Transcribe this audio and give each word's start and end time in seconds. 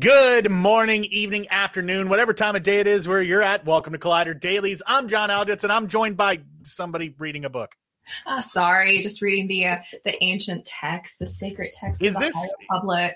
Good 0.00 0.50
morning, 0.50 1.04
evening, 1.04 1.48
afternoon, 1.50 2.08
whatever 2.08 2.32
time 2.32 2.56
of 2.56 2.62
day 2.62 2.78
it 2.80 2.86
is 2.86 3.06
where 3.06 3.20
you're 3.20 3.42
at. 3.42 3.66
Welcome 3.66 3.92
to 3.92 3.98
Collider 3.98 4.38
Dailies. 4.38 4.80
I'm 4.86 5.08
John 5.08 5.28
Alditz, 5.28 5.62
and 5.62 5.70
I'm 5.70 5.88
joined 5.88 6.16
by 6.16 6.40
somebody 6.62 7.14
reading 7.18 7.44
a 7.44 7.50
book. 7.50 7.74
Oh, 8.26 8.40
sorry, 8.40 9.02
just 9.02 9.20
reading 9.20 9.46
the 9.46 9.66
uh, 9.66 9.76
the 10.06 10.24
ancient 10.24 10.64
text, 10.64 11.18
the 11.18 11.26
sacred 11.26 11.72
text 11.72 12.02
Is 12.02 12.14
of 12.14 12.20
the 12.22 12.26
this- 12.28 12.34
High 12.34 12.48
Republic. 12.62 13.14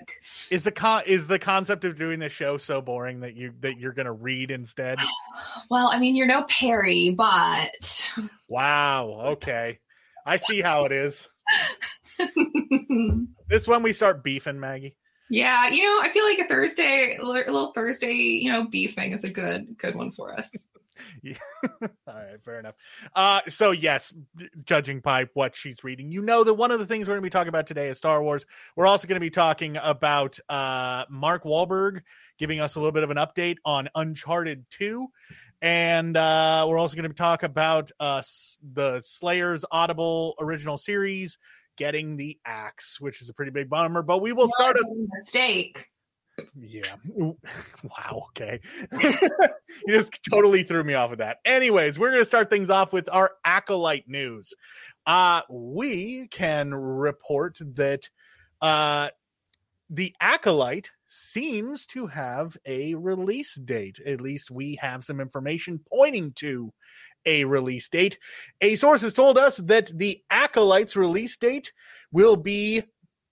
Is 0.51 0.61
the 0.61 0.71
con- 0.71 1.01
is 1.07 1.25
the 1.25 1.39
concept 1.39 1.85
of 1.85 1.97
doing 1.97 2.19
this 2.19 2.31
show 2.31 2.57
so 2.57 2.81
boring 2.81 3.21
that 3.21 3.35
you 3.35 3.53
that 3.61 3.79
you're 3.79 3.93
going 3.93 4.05
to 4.05 4.11
read 4.11 4.51
instead? 4.51 4.99
Well, 5.71 5.89
I 5.91 5.97
mean, 5.99 6.15
you're 6.15 6.27
no 6.27 6.43
Perri, 6.43 7.15
but 7.17 8.13
Wow. 8.47 9.21
Okay, 9.31 9.79
I 10.23 10.37
see 10.37 10.61
how 10.61 10.85
it 10.85 10.91
is. 10.91 11.27
This 13.47 13.67
when 13.67 13.83
we 13.83 13.93
start 13.93 14.23
beefing, 14.23 14.59
Maggie. 14.59 14.95
Yeah, 15.29 15.69
you 15.69 15.83
know, 15.83 15.99
I 16.01 16.09
feel 16.09 16.23
like 16.23 16.39
a 16.39 16.47
Thursday, 16.47 17.17
a 17.19 17.23
little 17.23 17.71
Thursday, 17.73 18.13
you 18.13 18.51
know, 18.51 18.67
beefing 18.67 19.11
is 19.11 19.23
a 19.23 19.29
good 19.29 19.77
good 19.77 19.95
one 19.95 20.11
for 20.11 20.37
us. 20.37 20.69
All 22.07 22.13
right, 22.13 22.41
fair 22.43 22.59
enough. 22.59 22.75
Uh, 23.13 23.41
so 23.49 23.71
yes, 23.71 24.13
judging 24.63 25.01
by 25.01 25.27
what 25.33 25.55
she's 25.55 25.83
reading, 25.83 26.11
you 26.11 26.21
know 26.21 26.43
that 26.43 26.53
one 26.53 26.71
of 26.71 26.79
the 26.79 26.85
things 26.85 27.07
we're 27.07 27.15
going 27.15 27.23
to 27.23 27.25
be 27.25 27.29
talking 27.29 27.49
about 27.49 27.67
today 27.67 27.89
is 27.89 27.97
Star 27.97 28.23
Wars. 28.23 28.45
We're 28.75 28.87
also 28.87 29.07
going 29.07 29.17
to 29.17 29.25
be 29.25 29.29
talking 29.29 29.77
about 29.81 30.39
uh, 30.47 31.05
Mark 31.09 31.43
Wahlberg 31.43 32.01
giving 32.37 32.59
us 32.59 32.75
a 32.75 32.79
little 32.79 32.93
bit 32.93 33.03
of 33.03 33.11
an 33.11 33.17
update 33.17 33.57
on 33.65 33.89
Uncharted 33.93 34.65
Two, 34.69 35.07
and 35.61 36.15
uh, 36.15 36.65
we're 36.69 36.77
also 36.77 36.95
going 36.95 37.09
to 37.09 37.15
talk 37.15 37.43
about 37.43 37.91
uh, 37.99 38.21
the 38.73 39.01
Slayers 39.03 39.65
Audible 39.69 40.35
original 40.39 40.77
series 40.77 41.37
getting 41.75 42.17
the 42.17 42.37
axe, 42.45 42.99
which 42.99 43.21
is 43.21 43.29
a 43.29 43.33
pretty 43.33 43.51
big 43.51 43.69
bummer. 43.69 44.03
But 44.03 44.21
we 44.21 44.33
will 44.33 44.49
start 44.49 44.75
a 44.75 44.95
mistake. 45.19 45.89
Yeah. 46.55 46.95
Wow. 47.83 48.27
Okay. 48.29 48.59
you 48.91 49.19
just 49.89 50.19
totally 50.29 50.63
threw 50.63 50.83
me 50.83 50.95
off 50.95 51.11
of 51.11 51.19
that. 51.19 51.37
Anyways, 51.45 51.99
we're 51.99 52.09
going 52.09 52.21
to 52.21 52.25
start 52.25 52.49
things 52.49 52.69
off 52.69 52.91
with 52.91 53.07
our 53.11 53.31
acolyte 53.45 54.07
news. 54.07 54.53
Uh, 55.05 55.41
we 55.49 56.27
can 56.27 56.73
report 56.73 57.59
that 57.75 58.09
uh, 58.61 59.09
the 59.89 60.15
acolyte 60.19 60.91
seems 61.07 61.85
to 61.87 62.07
have 62.07 62.57
a 62.65 62.95
release 62.95 63.55
date. 63.55 63.99
At 64.05 64.19
least 64.19 64.49
we 64.49 64.75
have 64.81 65.03
some 65.03 65.19
information 65.19 65.79
pointing 65.91 66.33
to 66.37 66.73
a 67.25 67.45
release 67.45 67.89
date. 67.89 68.19
A 68.61 68.75
source 68.75 69.01
has 69.01 69.13
told 69.13 69.37
us 69.37 69.57
that 69.57 69.87
the 69.87 70.23
acolyte's 70.29 70.95
release 70.95 71.37
date 71.37 71.73
will 72.11 72.35
be 72.35 72.83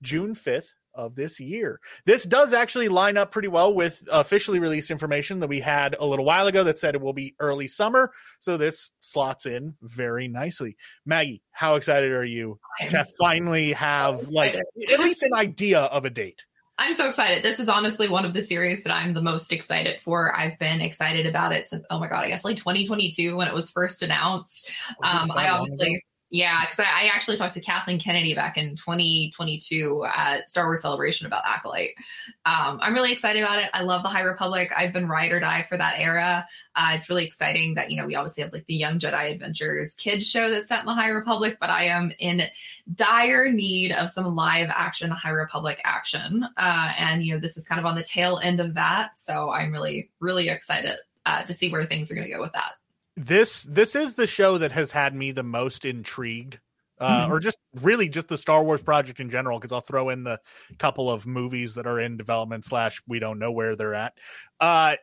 June 0.02 0.36
5th 0.36 0.68
of 0.96 1.16
this 1.16 1.40
year. 1.40 1.80
This 2.06 2.24
does 2.24 2.54
actually 2.54 2.88
line 2.88 3.18
up 3.18 3.32
pretty 3.32 3.48
well 3.48 3.74
with 3.74 4.04
officially 4.12 4.60
released 4.60 4.92
information 4.92 5.40
that 5.40 5.50
we 5.50 5.60
had 5.60 5.96
a 6.00 6.06
little 6.06 6.26
while 6.26 6.48
ago 6.48 6.64
that 6.66 6.80
said 6.80 6.96
it 6.96 7.02
will 7.02 7.14
be 7.14 7.36
early 7.40 7.68
summer. 7.68 8.12
So 8.40 8.58
this 8.58 8.92
slots 9.00 9.46
in 9.46 9.76
very 9.82 10.28
nicely. 10.28 10.78
Maggie, 11.06 11.42
how 11.52 11.76
excited 11.76 12.12
are 12.12 12.26
you 12.26 12.60
I'm, 12.80 12.90
to 12.90 13.06
finally 13.20 13.74
have 13.74 14.28
like 14.30 14.56
at 14.56 15.00
least 15.00 15.24
an 15.24 15.34
idea 15.34 15.80
of 15.80 16.06
a 16.06 16.10
date? 16.10 16.44
I'm 16.84 16.94
so 16.94 17.08
excited. 17.08 17.46
This 17.46 17.62
is 17.62 17.70
honestly 17.70 18.10
one 18.10 18.26
of 18.26 18.34
the 18.34 18.42
series 18.42 18.84
that 18.84 18.92
I'm 18.92 19.14
the 19.14 19.22
most 19.22 19.54
excited 19.54 20.02
for. 20.02 20.36
I've 20.36 20.60
been 20.60 20.82
excited 20.82 21.26
about 21.26 21.54
it 21.54 21.66
since 21.66 21.86
oh 21.90 21.98
my 21.98 22.10
god, 22.10 22.26
I 22.26 22.28
guess 22.28 22.44
like 22.44 22.58
2022 22.58 23.38
when 23.38 23.48
it 23.48 23.54
was 23.54 23.72
first 23.72 24.04
announced. 24.04 24.70
Um, 25.02 25.32
I 25.32 25.48
obviously? 25.48 26.04
Yeah, 26.34 26.66
because 26.66 26.80
I, 26.80 27.04
I 27.04 27.12
actually 27.14 27.38
talked 27.38 27.54
to 27.54 27.62
Kathleen 27.62 28.00
Kennedy 28.00 28.34
back 28.34 28.58
in 28.58 28.76
2022 28.76 30.04
at 30.04 30.50
Star 30.50 30.66
Wars 30.66 30.82
Celebration 30.82 31.28
about 31.28 31.44
Acolyte. 31.46 31.92
Um, 32.48 32.80
I'm 32.82 32.96
really 32.96 33.12
excited 33.12 33.44
about 33.44 33.60
it. 33.60 33.70
I 33.72 33.84
love 33.84 34.02
the 34.02 34.10
High 34.10 34.22
Republic. 34.22 34.72
I've 34.76 34.92
been 34.92 35.08
ride 35.08 35.32
or 35.32 35.40
die 35.40 35.62
for 35.62 35.78
that 35.78 36.00
era. 36.00 36.48
Uh, 36.76 36.94
it's 36.96 37.08
really 37.08 37.24
exciting 37.24 37.76
that 37.76 37.92
you 37.92 37.98
know 37.98 38.08
we 38.08 38.16
obviously 38.16 38.42
have 38.42 38.52
like 38.52 38.66
the 38.66 38.74
Young 38.74 38.98
Jedi 38.98 39.32
Adventures 39.32 39.94
kids 39.94 40.28
show 40.28 40.50
that's 40.50 40.68
set 40.68 40.80
in 40.80 40.88
the 40.88 40.96
High 40.96 41.10
Republic, 41.10 41.58
but 41.62 41.70
I 41.70 41.84
am 41.84 42.12
in 42.18 42.42
dire 42.96 43.52
need 43.52 43.92
of 43.92 44.10
some 44.10 44.36
live 44.36 44.72
action 44.72 45.12
High 45.12 45.30
Republic 45.30 45.82
action, 45.84 46.48
uh, 46.58 46.94
and 46.98 47.24
you 47.24 47.36
know 47.36 47.40
this 47.40 47.58
is 47.58 47.68
kind 47.68 47.78
of 47.78 47.86
on 47.86 47.94
the 47.94 48.04
tail 48.04 48.40
end 48.42 48.60
of 48.60 48.74
that. 48.74 49.16
So 49.16 49.52
I'm 49.52 49.72
really 49.72 50.10
really 50.20 50.50
excited 50.50 50.98
uh, 51.28 51.44
to 51.44 51.54
see 51.54 51.72
where 51.72 51.86
things 51.86 52.10
are 52.10 52.16
going 52.16 52.26
to 52.26 52.34
go 52.34 52.42
with 52.42 52.54
that. 52.54 52.72
This 53.16 53.64
this 53.64 53.96
is 53.96 54.16
the 54.16 54.28
show 54.28 54.58
that 54.58 54.72
has 54.72 54.92
had 54.92 55.14
me 55.14 55.32
the 55.32 55.44
most 55.44 55.86
intrigued. 55.86 56.60
Uh, 57.00 57.26
Mhm. 57.28 57.32
or 57.32 57.40
just 57.40 57.58
really 57.82 58.08
just 58.08 58.28
the 58.30 58.38
Star 58.38 58.64
Wars 58.64 58.82
project 58.82 59.20
in 59.20 59.30
general, 59.30 59.60
because 59.60 59.74
I'll 59.74 59.82
throw 59.82 60.10
in 60.10 60.24
the 60.24 60.40
couple 60.78 61.10
of 61.12 61.26
movies 61.26 61.74
that 61.74 61.88
are 61.88 62.00
in 62.00 62.18
development 62.18 62.66
slash 62.66 63.02
we 63.08 63.20
don't 63.20 63.40
know 63.40 63.52
where 63.52 63.76
they're 63.76 63.96
at. 63.96 64.14
Uh, 64.60 64.96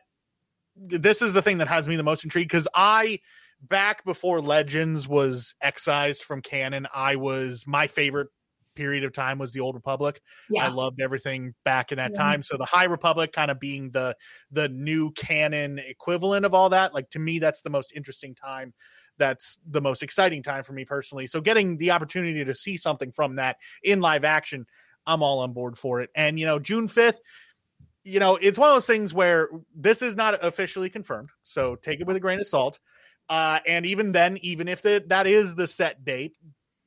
this 0.75 1.21
is 1.21 1.33
the 1.33 1.41
thing 1.41 1.59
that 1.59 1.67
has 1.67 1.87
me 1.87 1.97
the 1.97 2.03
most 2.03 2.23
intrigued 2.23 2.49
because 2.49 2.67
I 2.73 3.19
back 3.61 4.03
before 4.05 4.41
Legends 4.41 5.07
was 5.07 5.53
excised 5.61 6.23
from 6.23 6.41
canon, 6.41 6.87
I 6.93 7.17
was 7.17 7.65
my 7.67 7.87
favorite 7.87 8.29
period 8.75 9.03
of 9.03 9.13
time 9.13 9.37
was 9.37 9.51
the 9.51 9.59
Old 9.59 9.75
Republic. 9.75 10.21
I 10.57 10.67
loved 10.67 11.01
everything 11.01 11.53
back 11.63 11.91
in 11.91 11.97
that 11.97 12.11
Yeah. 12.11 12.17
time. 12.17 12.43
So 12.43 12.57
the 12.57 12.65
High 12.65 12.85
Republic 12.85 13.33
kind 13.33 13.51
of 13.51 13.59
being 13.59 13.91
the 13.91 14.15
the 14.51 14.69
new 14.69 15.11
canon 15.11 15.79
equivalent 15.79 16.45
of 16.45 16.53
all 16.53 16.69
that, 16.69 16.93
like 16.93 17.09
to 17.11 17.19
me, 17.19 17.39
that's 17.39 17.61
the 17.61 17.69
most 17.69 17.91
interesting 17.95 18.35
time. 18.35 18.73
That's 19.17 19.59
the 19.69 19.81
most 19.81 20.03
exciting 20.03 20.41
time 20.43 20.63
for 20.63 20.73
me 20.73 20.85
personally. 20.85 21.27
So 21.27 21.41
getting 21.41 21.77
the 21.77 21.91
opportunity 21.91 22.43
to 22.45 22.55
see 22.55 22.77
something 22.77 23.11
from 23.11 23.35
that 23.35 23.57
in 23.83 24.01
live 24.01 24.23
action, 24.23 24.65
I'm 25.05 25.21
all 25.21 25.39
on 25.39 25.53
board 25.53 25.77
for 25.77 26.01
it. 26.01 26.09
And 26.15 26.39
you 26.39 26.45
know, 26.45 26.59
June 26.59 26.87
5th, 26.87 27.19
you 28.03 28.19
know, 28.19 28.35
it's 28.35 28.57
one 28.57 28.69
of 28.69 28.75
those 28.75 28.87
things 28.87 29.13
where 29.13 29.49
this 29.75 30.01
is 30.01 30.15
not 30.15 30.43
officially 30.43 30.89
confirmed. 30.89 31.29
So 31.43 31.75
take 31.75 31.99
it 31.99 32.07
with 32.07 32.15
a 32.15 32.19
grain 32.19 32.39
of 32.39 32.47
salt. 32.47 32.79
Uh, 33.29 33.59
and 33.65 33.85
even 33.85 34.11
then, 34.11 34.37
even 34.41 34.67
if 34.67 34.81
the, 34.81 35.03
that 35.07 35.27
is 35.27 35.55
the 35.55 35.67
set 35.67 36.03
date, 36.03 36.35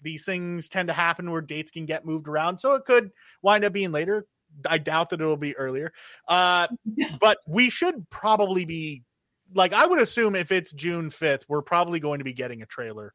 these 0.04 0.24
things 0.24 0.68
tend 0.68 0.88
to 0.88 0.94
happen 0.94 1.30
where 1.30 1.40
dates 1.40 1.72
can 1.72 1.86
get 1.86 2.04
moved 2.04 2.28
around. 2.28 2.58
So 2.58 2.74
it 2.74 2.84
could 2.84 3.10
wind 3.42 3.64
up 3.64 3.72
being 3.72 3.90
later. 3.90 4.26
I 4.68 4.78
doubt 4.78 5.10
that 5.10 5.20
it'll 5.20 5.36
be 5.36 5.56
earlier. 5.56 5.92
Uh, 6.28 6.68
but 7.20 7.38
we 7.48 7.70
should 7.70 8.08
probably 8.10 8.64
be 8.64 9.02
like, 9.52 9.72
I 9.72 9.86
would 9.86 10.00
assume 10.00 10.36
if 10.36 10.52
it's 10.52 10.72
June 10.72 11.10
5th, 11.10 11.44
we're 11.48 11.62
probably 11.62 11.98
going 11.98 12.18
to 12.18 12.24
be 12.24 12.34
getting 12.34 12.62
a 12.62 12.66
trailer 12.66 13.14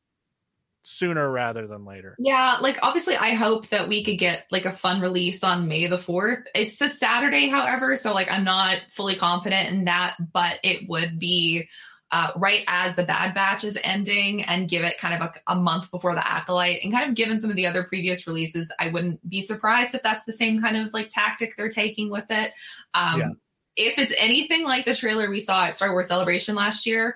sooner 0.84 1.30
rather 1.32 1.68
than 1.68 1.86
later. 1.86 2.16
Yeah, 2.20 2.58
like 2.62 2.80
obviously, 2.82 3.16
I 3.16 3.32
hope 3.36 3.70
that 3.70 3.88
we 3.88 4.04
could 4.04 4.18
get 4.18 4.46
like 4.52 4.66
a 4.66 4.72
fun 4.72 5.02
release 5.02 5.44
on 5.44 5.68
May 5.68 5.88
the 5.88 5.98
4th. 5.98 6.44
It's 6.56 6.82
a 6.82 6.90
Saturday, 6.90 7.48
however, 7.48 7.96
so 7.96 8.14
like 8.14 8.30
I'm 8.30 8.44
not 8.44 8.80
fully 8.92 9.16
confident 9.16 9.70
in 9.70 9.86
that, 9.86 10.16
but 10.34 10.60
it 10.64 10.90
would 10.90 11.20
be 11.20 11.70
uh, 12.12 12.32
right 12.36 12.64
as 12.68 12.96
the 12.96 13.04
Bad 13.04 13.34
Batch 13.34 13.64
is 13.64 13.78
ending 13.84 14.44
and 14.44 14.68
give 14.68 14.84
it 14.84 14.98
kind 14.98 15.14
of 15.14 15.22
a, 15.22 15.54
a 15.54 15.56
month 15.56 15.92
before 15.92 16.16
the 16.16 16.28
Acolyte. 16.28 16.80
And 16.84 16.92
kind 16.92 17.08
of 17.08 17.16
given 17.16 17.40
some 17.40 17.50
of 17.50 17.56
the 17.56 17.68
other 17.68 17.84
previous 17.84 18.26
releases, 18.26 18.72
I 18.80 18.90
wouldn't 18.90 19.28
be 19.30 19.42
surprised 19.42 19.94
if 19.94 20.02
that's 20.02 20.26
the 20.26 20.34
same 20.34 20.62
kind 20.62 20.76
of 20.76 20.94
like 20.94 21.10
tactic 21.10 21.56
they're 21.56 21.70
taking 21.70 22.10
with 22.10 22.26
it. 22.30 22.54
Um, 22.94 23.20
Yeah. 23.20 23.30
If 23.76 23.98
it's 23.98 24.14
anything 24.18 24.66
like 24.66 24.84
the 24.84 24.96
trailer 24.96 25.30
we 25.30 25.40
saw 25.40 25.66
at 25.66 25.78
Star 25.78 25.92
Wars 25.92 26.08
Celebration 26.08 26.54
last 26.54 26.86
year, 26.86 27.16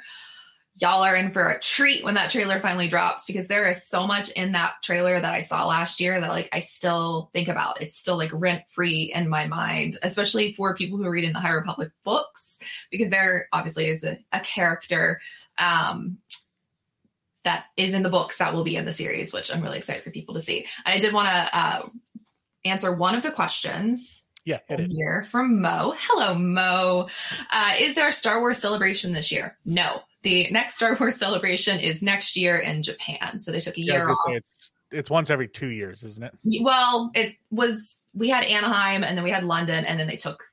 y'all 0.76 1.04
are 1.04 1.16
in 1.16 1.32
for 1.32 1.50
a 1.50 1.60
treat 1.60 2.04
when 2.04 2.16
that 2.16 2.32
trailer 2.32 2.60
finally 2.60 2.88
drops 2.88 3.26
because 3.26 3.48
there 3.48 3.68
is 3.68 3.88
so 3.88 4.08
much 4.08 4.32
in 4.32 4.54
that 4.54 4.74
trailer 4.82 5.20
that 5.20 5.34
I 5.34 5.42
saw 5.42 5.68
last 5.68 6.00
year 6.00 6.20
that 6.20 6.30
like 6.30 6.50
I 6.52 6.62
still 6.62 7.30
think 7.32 7.48
about. 7.48 7.82
It's 7.82 7.98
still 7.98 8.18
like 8.18 8.32
rent 8.34 8.64
free 8.68 9.12
in 9.14 9.30
my 9.30 9.46
mind, 9.46 9.98
especially 10.02 10.52
for 10.52 10.76
people 10.76 10.98
who 10.98 11.10
read 11.10 11.24
in 11.24 11.34
the 11.34 11.40
High 11.40 11.52
Republic 11.52 11.92
books 12.04 12.60
because 12.90 13.10
there 13.10 13.48
obviously 13.54 13.88
is 13.88 14.04
a, 14.04 14.18
a 14.32 14.40
character 14.40 15.22
um, 15.60 16.18
that 17.44 17.66
is 17.78 17.94
in 17.94 18.02
the 18.02 18.10
books 18.10 18.40
that 18.40 18.54
will 18.54 18.64
be 18.64 18.76
in 18.76 18.86
the 18.86 18.94
series, 18.94 19.32
which 19.32 19.54
I'm 19.54 19.62
really 19.62 19.78
excited 19.78 20.04
for 20.04 20.12
people 20.12 20.34
to 20.34 20.42
see. 20.42 20.66
And 20.86 20.94
I 20.96 21.00
did 21.00 21.14
want 21.14 21.28
to 21.28 21.58
uh, 21.58 21.88
answer 22.66 22.92
one 22.92 23.14
of 23.14 23.22
the 23.22 23.32
questions 23.32 24.24
Yeah, 24.46 24.60
it 24.70 24.92
here 24.92 25.24
from 25.30 25.62
Mo. 25.62 25.94
Hello, 26.00 26.34
Mo. 26.34 27.10
Uh, 27.52 27.74
is 27.80 27.94
there 27.94 28.08
a 28.08 28.14
Star 28.14 28.40
Wars 28.40 28.58
celebration 28.58 29.14
this 29.14 29.32
year? 29.32 29.58
No. 29.66 30.02
The 30.24 30.50
next 30.52 30.76
Star 30.76 30.98
Wars 31.00 31.16
celebration 31.20 31.80
is 31.80 32.02
next 32.02 32.36
year 32.36 32.58
in 32.58 32.82
Japan. 32.82 33.40
So 33.40 33.52
they 33.52 33.60
took 33.60 33.78
a 33.78 33.82
Yeah, 33.82 33.94
year 33.96 34.10
off. 34.10 34.18
say 34.28 34.36
it's 34.36 34.72
it's 34.92 35.10
once 35.10 35.30
every 35.30 35.48
two 35.48 35.68
years, 35.68 36.04
isn't 36.04 36.24
it? 36.24 36.62
Well, 36.62 37.12
it 37.16 37.36
was, 37.50 38.08
we 38.14 38.30
had 38.30 38.44
Anaheim 38.44 39.04
and 39.04 39.18
then 39.18 39.24
we 39.24 39.32
had 39.32 39.44
London 39.44 39.86
and 39.86 40.00
then 40.00 40.08
they 40.08 40.18
took 40.18 40.44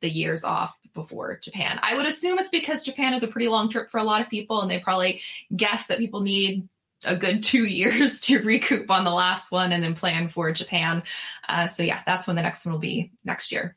the 0.00 0.08
years 0.08 0.44
off 0.44 0.78
before 0.94 1.38
Japan. 1.42 1.80
I 1.82 1.96
would 1.96 2.06
assume 2.06 2.38
it's 2.38 2.48
because 2.48 2.84
Japan 2.84 3.12
is 3.12 3.22
a 3.24 3.28
pretty 3.28 3.48
long 3.48 3.68
trip 3.68 3.90
for 3.90 3.98
a 3.98 4.04
lot 4.04 4.20
of 4.20 4.28
people 4.28 4.62
and 4.62 4.70
they 4.70 4.78
probably 4.78 5.20
guess 5.54 5.88
that 5.88 5.98
people 5.98 6.20
need 6.20 6.68
a 7.04 7.16
good 7.16 7.42
two 7.42 7.64
years 7.66 8.20
to 8.22 8.40
recoup 8.42 8.90
on 8.90 9.04
the 9.04 9.10
last 9.10 9.50
one 9.50 9.72
and 9.72 9.82
then 9.82 9.94
plan 9.94 10.28
for 10.28 10.52
Japan. 10.52 11.02
Uh, 11.48 11.66
so 11.66 11.82
yeah, 11.82 12.00
that's 12.06 12.26
when 12.26 12.36
the 12.36 12.42
next 12.42 12.64
one 12.64 12.72
will 12.72 12.80
be 12.80 13.10
next 13.24 13.50
year. 13.50 13.74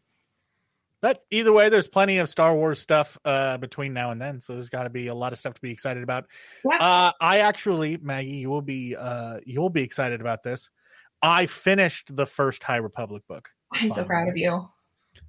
But 1.01 1.23
either 1.31 1.51
way, 1.51 1.69
there's 1.69 1.87
plenty 1.87 2.19
of 2.19 2.29
Star 2.29 2.53
Wars 2.53 2.79
stuff 2.79 3.17
uh, 3.25 3.57
between 3.57 3.93
now 3.93 4.11
and 4.11 4.21
then, 4.21 4.39
so 4.39 4.53
there's 4.53 4.69
got 4.69 4.83
to 4.83 4.89
be 4.89 5.07
a 5.07 5.15
lot 5.15 5.33
of 5.33 5.39
stuff 5.39 5.55
to 5.55 5.61
be 5.61 5.71
excited 5.71 6.03
about. 6.03 6.25
Yeah. 6.63 6.77
Uh, 6.77 7.11
I 7.19 7.39
actually, 7.39 7.97
Maggie, 7.97 8.37
you 8.37 8.49
will 8.49 8.61
be 8.61 8.95
uh, 8.95 9.39
you'll 9.45 9.71
be 9.71 9.81
excited 9.81 10.21
about 10.21 10.43
this. 10.43 10.69
I 11.21 11.47
finished 11.47 12.15
the 12.15 12.25
first 12.25 12.63
High 12.63 12.77
Republic 12.77 13.23
book. 13.27 13.49
I'm 13.73 13.89
so 13.89 14.03
proud 14.03 14.27
of 14.27 14.37
you. 14.37 14.67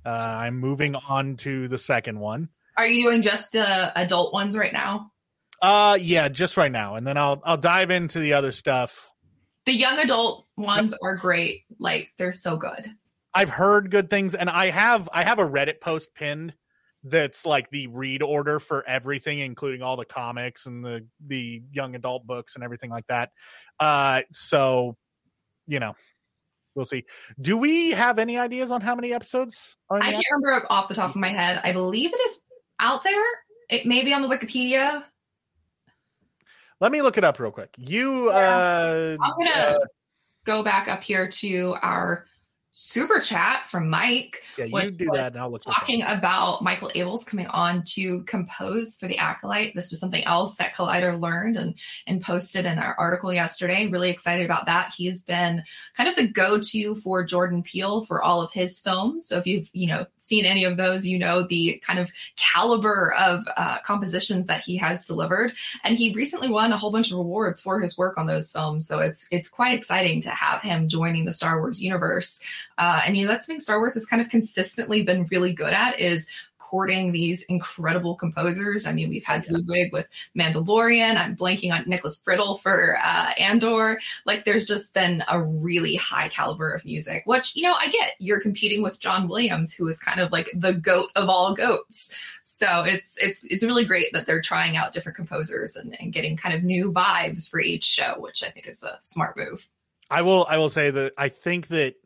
Uh, 0.04 0.08
I'm 0.08 0.58
moving 0.58 0.94
on 0.94 1.36
to 1.38 1.68
the 1.68 1.78
second 1.78 2.18
one. 2.18 2.48
Are 2.76 2.86
you 2.86 3.04
doing 3.04 3.22
just 3.22 3.52
the 3.52 3.98
adult 3.98 4.32
ones 4.32 4.56
right 4.56 4.72
now? 4.72 5.10
Uh, 5.60 5.96
yeah, 6.00 6.28
just 6.28 6.56
right 6.56 6.72
now, 6.72 6.96
and 6.96 7.06
then 7.06 7.16
I'll 7.16 7.40
I'll 7.44 7.56
dive 7.56 7.90
into 7.90 8.18
the 8.18 8.34
other 8.34 8.52
stuff. 8.52 9.10
The 9.64 9.72
young 9.72 9.98
adult 9.98 10.46
ones 10.56 10.92
are 11.02 11.16
great. 11.16 11.60
Like 11.78 12.10
they're 12.18 12.32
so 12.32 12.56
good. 12.56 12.90
I've 13.34 13.50
heard 13.50 13.90
good 13.90 14.10
things, 14.10 14.34
and 14.34 14.50
I 14.50 14.70
have 14.70 15.08
I 15.12 15.24
have 15.24 15.38
a 15.38 15.48
Reddit 15.48 15.80
post 15.80 16.14
pinned 16.14 16.54
that's 17.04 17.44
like 17.44 17.68
the 17.70 17.88
read 17.88 18.22
order 18.22 18.60
for 18.60 18.86
everything, 18.86 19.40
including 19.40 19.82
all 19.82 19.96
the 19.96 20.04
comics 20.04 20.66
and 20.66 20.84
the 20.84 21.06
the 21.26 21.62
young 21.72 21.94
adult 21.94 22.26
books 22.26 22.54
and 22.54 22.64
everything 22.64 22.90
like 22.90 23.06
that. 23.08 23.30
Uh, 23.80 24.22
so 24.32 24.96
you 25.66 25.80
know, 25.80 25.94
we'll 26.74 26.86
see. 26.86 27.04
Do 27.40 27.56
we 27.56 27.90
have 27.90 28.18
any 28.18 28.38
ideas 28.38 28.70
on 28.70 28.80
how 28.80 28.94
many 28.94 29.12
episodes? 29.12 29.76
Are 29.88 29.98
I 29.98 30.12
can't 30.12 30.24
remember 30.32 30.66
off 30.70 30.88
the 30.88 30.94
top 30.94 31.10
of 31.10 31.16
my 31.16 31.30
head. 31.30 31.60
I 31.64 31.72
believe 31.72 32.12
it 32.12 32.20
is 32.20 32.40
out 32.80 33.02
there. 33.02 33.24
It 33.68 33.86
may 33.86 34.04
be 34.04 34.12
on 34.12 34.22
the 34.22 34.28
Wikipedia. 34.28 35.04
Let 36.80 36.92
me 36.92 37.00
look 37.00 37.16
it 37.16 37.24
up 37.24 37.38
real 37.38 37.52
quick. 37.52 37.70
You, 37.78 38.30
yeah. 38.30 38.36
uh, 38.36 39.16
I'm 39.22 39.32
gonna 39.38 39.50
uh, 39.50 39.78
go 40.44 40.62
back 40.62 40.88
up 40.88 41.02
here 41.02 41.28
to 41.28 41.76
our 41.80 42.26
super 42.72 43.20
chat 43.20 43.68
from 43.68 43.88
Mike. 43.88 44.42
Yeah, 44.56 44.64
you 44.64 44.90
do 44.90 45.08
that, 45.12 45.36
I'll 45.36 45.50
look. 45.50 45.62
Talking 45.62 46.02
about 46.02 46.62
Michael 46.62 46.90
Abels 46.94 47.24
coming 47.24 47.46
on 47.48 47.84
to 47.88 48.24
compose 48.24 48.96
for 48.96 49.06
the 49.06 49.18
Acolyte. 49.18 49.74
This 49.74 49.90
was 49.90 50.00
something 50.00 50.24
else 50.24 50.56
that 50.56 50.74
Collider 50.74 51.20
learned 51.20 51.56
and 51.56 51.74
and 52.06 52.20
posted 52.20 52.64
in 52.64 52.78
our 52.78 52.94
article 52.98 53.32
yesterday. 53.32 53.86
Really 53.86 54.10
excited 54.10 54.44
about 54.44 54.66
that. 54.66 54.94
He's 54.96 55.22
been 55.22 55.62
kind 55.96 56.08
of 56.08 56.16
the 56.16 56.26
go-to 56.26 56.94
for 56.96 57.22
Jordan 57.22 57.62
Peele 57.62 58.04
for 58.06 58.22
all 58.22 58.40
of 58.40 58.52
his 58.52 58.80
films. 58.80 59.26
So 59.26 59.36
if 59.36 59.46
you've 59.46 59.68
you 59.74 59.86
know 59.86 60.06
seen 60.16 60.46
any 60.46 60.64
of 60.64 60.78
those, 60.78 61.06
you 61.06 61.18
know 61.18 61.42
the 61.42 61.80
kind 61.84 61.98
of 61.98 62.10
caliber 62.36 63.12
of 63.12 63.44
uh, 63.56 63.80
compositions 63.80 64.46
that 64.46 64.62
he 64.62 64.78
has 64.78 65.04
delivered. 65.04 65.52
And 65.84 65.96
he 65.96 66.14
recently 66.14 66.48
won 66.48 66.72
a 66.72 66.78
whole 66.78 66.90
bunch 66.90 67.12
of 67.12 67.18
awards 67.18 67.60
for 67.60 67.80
his 67.80 67.98
work 67.98 68.16
on 68.16 68.26
those 68.26 68.50
films. 68.50 68.86
So 68.86 69.00
it's 69.00 69.28
it's 69.30 69.50
quite 69.50 69.74
exciting 69.74 70.22
to 70.22 70.30
have 70.30 70.62
him 70.62 70.88
joining 70.88 71.26
the 71.26 71.34
Star 71.34 71.58
Wars 71.58 71.82
universe. 71.82 72.40
Uh, 72.78 73.02
and 73.06 73.16
you 73.16 73.24
know, 73.24 73.32
that's 73.32 73.46
something 73.46 73.60
Star 73.60 73.78
Wars 73.78 73.94
has 73.94 74.06
kind 74.06 74.22
of 74.22 74.28
consistently 74.28 75.02
been 75.02 75.26
really 75.30 75.52
good 75.52 75.72
at 75.72 75.98
is 76.00 76.28
courting 76.72 77.12
these 77.12 77.42
incredible 77.50 78.16
composers. 78.16 78.86
I 78.86 78.92
mean, 78.92 79.10
we've 79.10 79.24
had 79.24 79.46
Ludwig 79.50 79.92
with 79.92 80.08
Mandalorian. 80.34 81.18
I'm 81.18 81.36
blanking 81.36 81.70
on 81.70 81.86
Nicholas 81.86 82.18
Britell 82.26 82.58
for 82.58 82.96
uh, 82.96 83.32
Andor. 83.36 84.00
Like, 84.24 84.46
there's 84.46 84.66
just 84.66 84.94
been 84.94 85.22
a 85.28 85.42
really 85.42 85.96
high 85.96 86.30
caliber 86.30 86.72
of 86.72 86.86
music, 86.86 87.24
which 87.26 87.54
you 87.54 87.62
know 87.62 87.74
I 87.74 87.88
get. 87.90 88.12
You're 88.18 88.40
competing 88.40 88.82
with 88.82 88.98
John 88.98 89.28
Williams, 89.28 89.74
who 89.74 89.86
is 89.86 89.98
kind 89.98 90.18
of 90.18 90.32
like 90.32 90.48
the 90.54 90.72
goat 90.72 91.10
of 91.14 91.28
all 91.28 91.54
goats. 91.54 92.16
So 92.44 92.84
it's 92.84 93.18
it's 93.18 93.44
it's 93.44 93.62
really 93.62 93.84
great 93.84 94.10
that 94.14 94.26
they're 94.26 94.40
trying 94.40 94.78
out 94.78 94.94
different 94.94 95.16
composers 95.16 95.76
and, 95.76 95.94
and 96.00 96.10
getting 96.10 96.38
kind 96.38 96.54
of 96.54 96.64
new 96.64 96.90
vibes 96.90 97.50
for 97.50 97.60
each 97.60 97.84
show, 97.84 98.14
which 98.16 98.42
I 98.42 98.48
think 98.48 98.66
is 98.66 98.82
a 98.82 98.96
smart 99.02 99.36
move. 99.36 99.68
I 100.10 100.22
will 100.22 100.46
I 100.48 100.56
will 100.56 100.70
say 100.70 100.90
that 100.90 101.12
I 101.18 101.28
think 101.28 101.68
that 101.68 101.96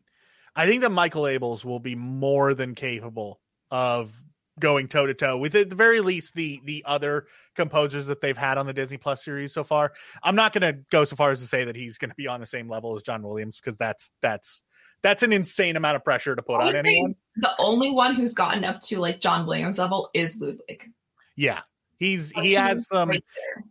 I 0.56 0.66
think 0.66 0.80
that 0.80 0.90
Michael 0.90 1.24
Abels 1.24 1.64
will 1.64 1.78
be 1.78 1.94
more 1.94 2.54
than 2.54 2.74
capable 2.74 3.40
of 3.70 4.20
going 4.58 4.88
toe 4.88 5.06
to 5.06 5.12
toe 5.12 5.36
with 5.36 5.54
at 5.54 5.68
the 5.68 5.76
very 5.76 6.00
least 6.00 6.34
the 6.34 6.60
the 6.64 6.82
other 6.86 7.26
composers 7.54 8.06
that 8.06 8.22
they've 8.22 8.36
had 8.36 8.56
on 8.56 8.66
the 8.66 8.72
Disney 8.72 8.96
Plus 8.96 9.22
series 9.22 9.52
so 9.52 9.62
far. 9.62 9.92
I'm 10.22 10.34
not 10.34 10.54
going 10.54 10.62
to 10.62 10.80
go 10.90 11.04
so 11.04 11.14
far 11.14 11.30
as 11.30 11.40
to 11.40 11.46
say 11.46 11.64
that 11.64 11.76
he's 11.76 11.98
going 11.98 12.08
to 12.10 12.16
be 12.16 12.26
on 12.26 12.40
the 12.40 12.46
same 12.46 12.68
level 12.68 12.96
as 12.96 13.02
John 13.02 13.22
Williams 13.22 13.56
because 13.56 13.76
that's 13.76 14.10
that's 14.22 14.62
that's 15.02 15.22
an 15.22 15.32
insane 15.32 15.76
amount 15.76 15.96
of 15.96 16.04
pressure 16.04 16.34
to 16.34 16.42
put 16.42 16.60
on 16.60 16.74
anyone. 16.74 17.14
The 17.36 17.50
only 17.58 17.92
one 17.92 18.14
who's 18.14 18.32
gotten 18.32 18.64
up 18.64 18.80
to 18.82 18.98
like 18.98 19.20
John 19.20 19.46
Williams 19.46 19.78
level 19.78 20.08
is 20.14 20.38
Ludwig. 20.40 20.90
Yeah, 21.36 21.60
he's 21.98 22.30
he 22.30 22.54
has 22.54 22.88
some. 22.88 23.10
Right 23.10 23.24
there. 23.36 23.64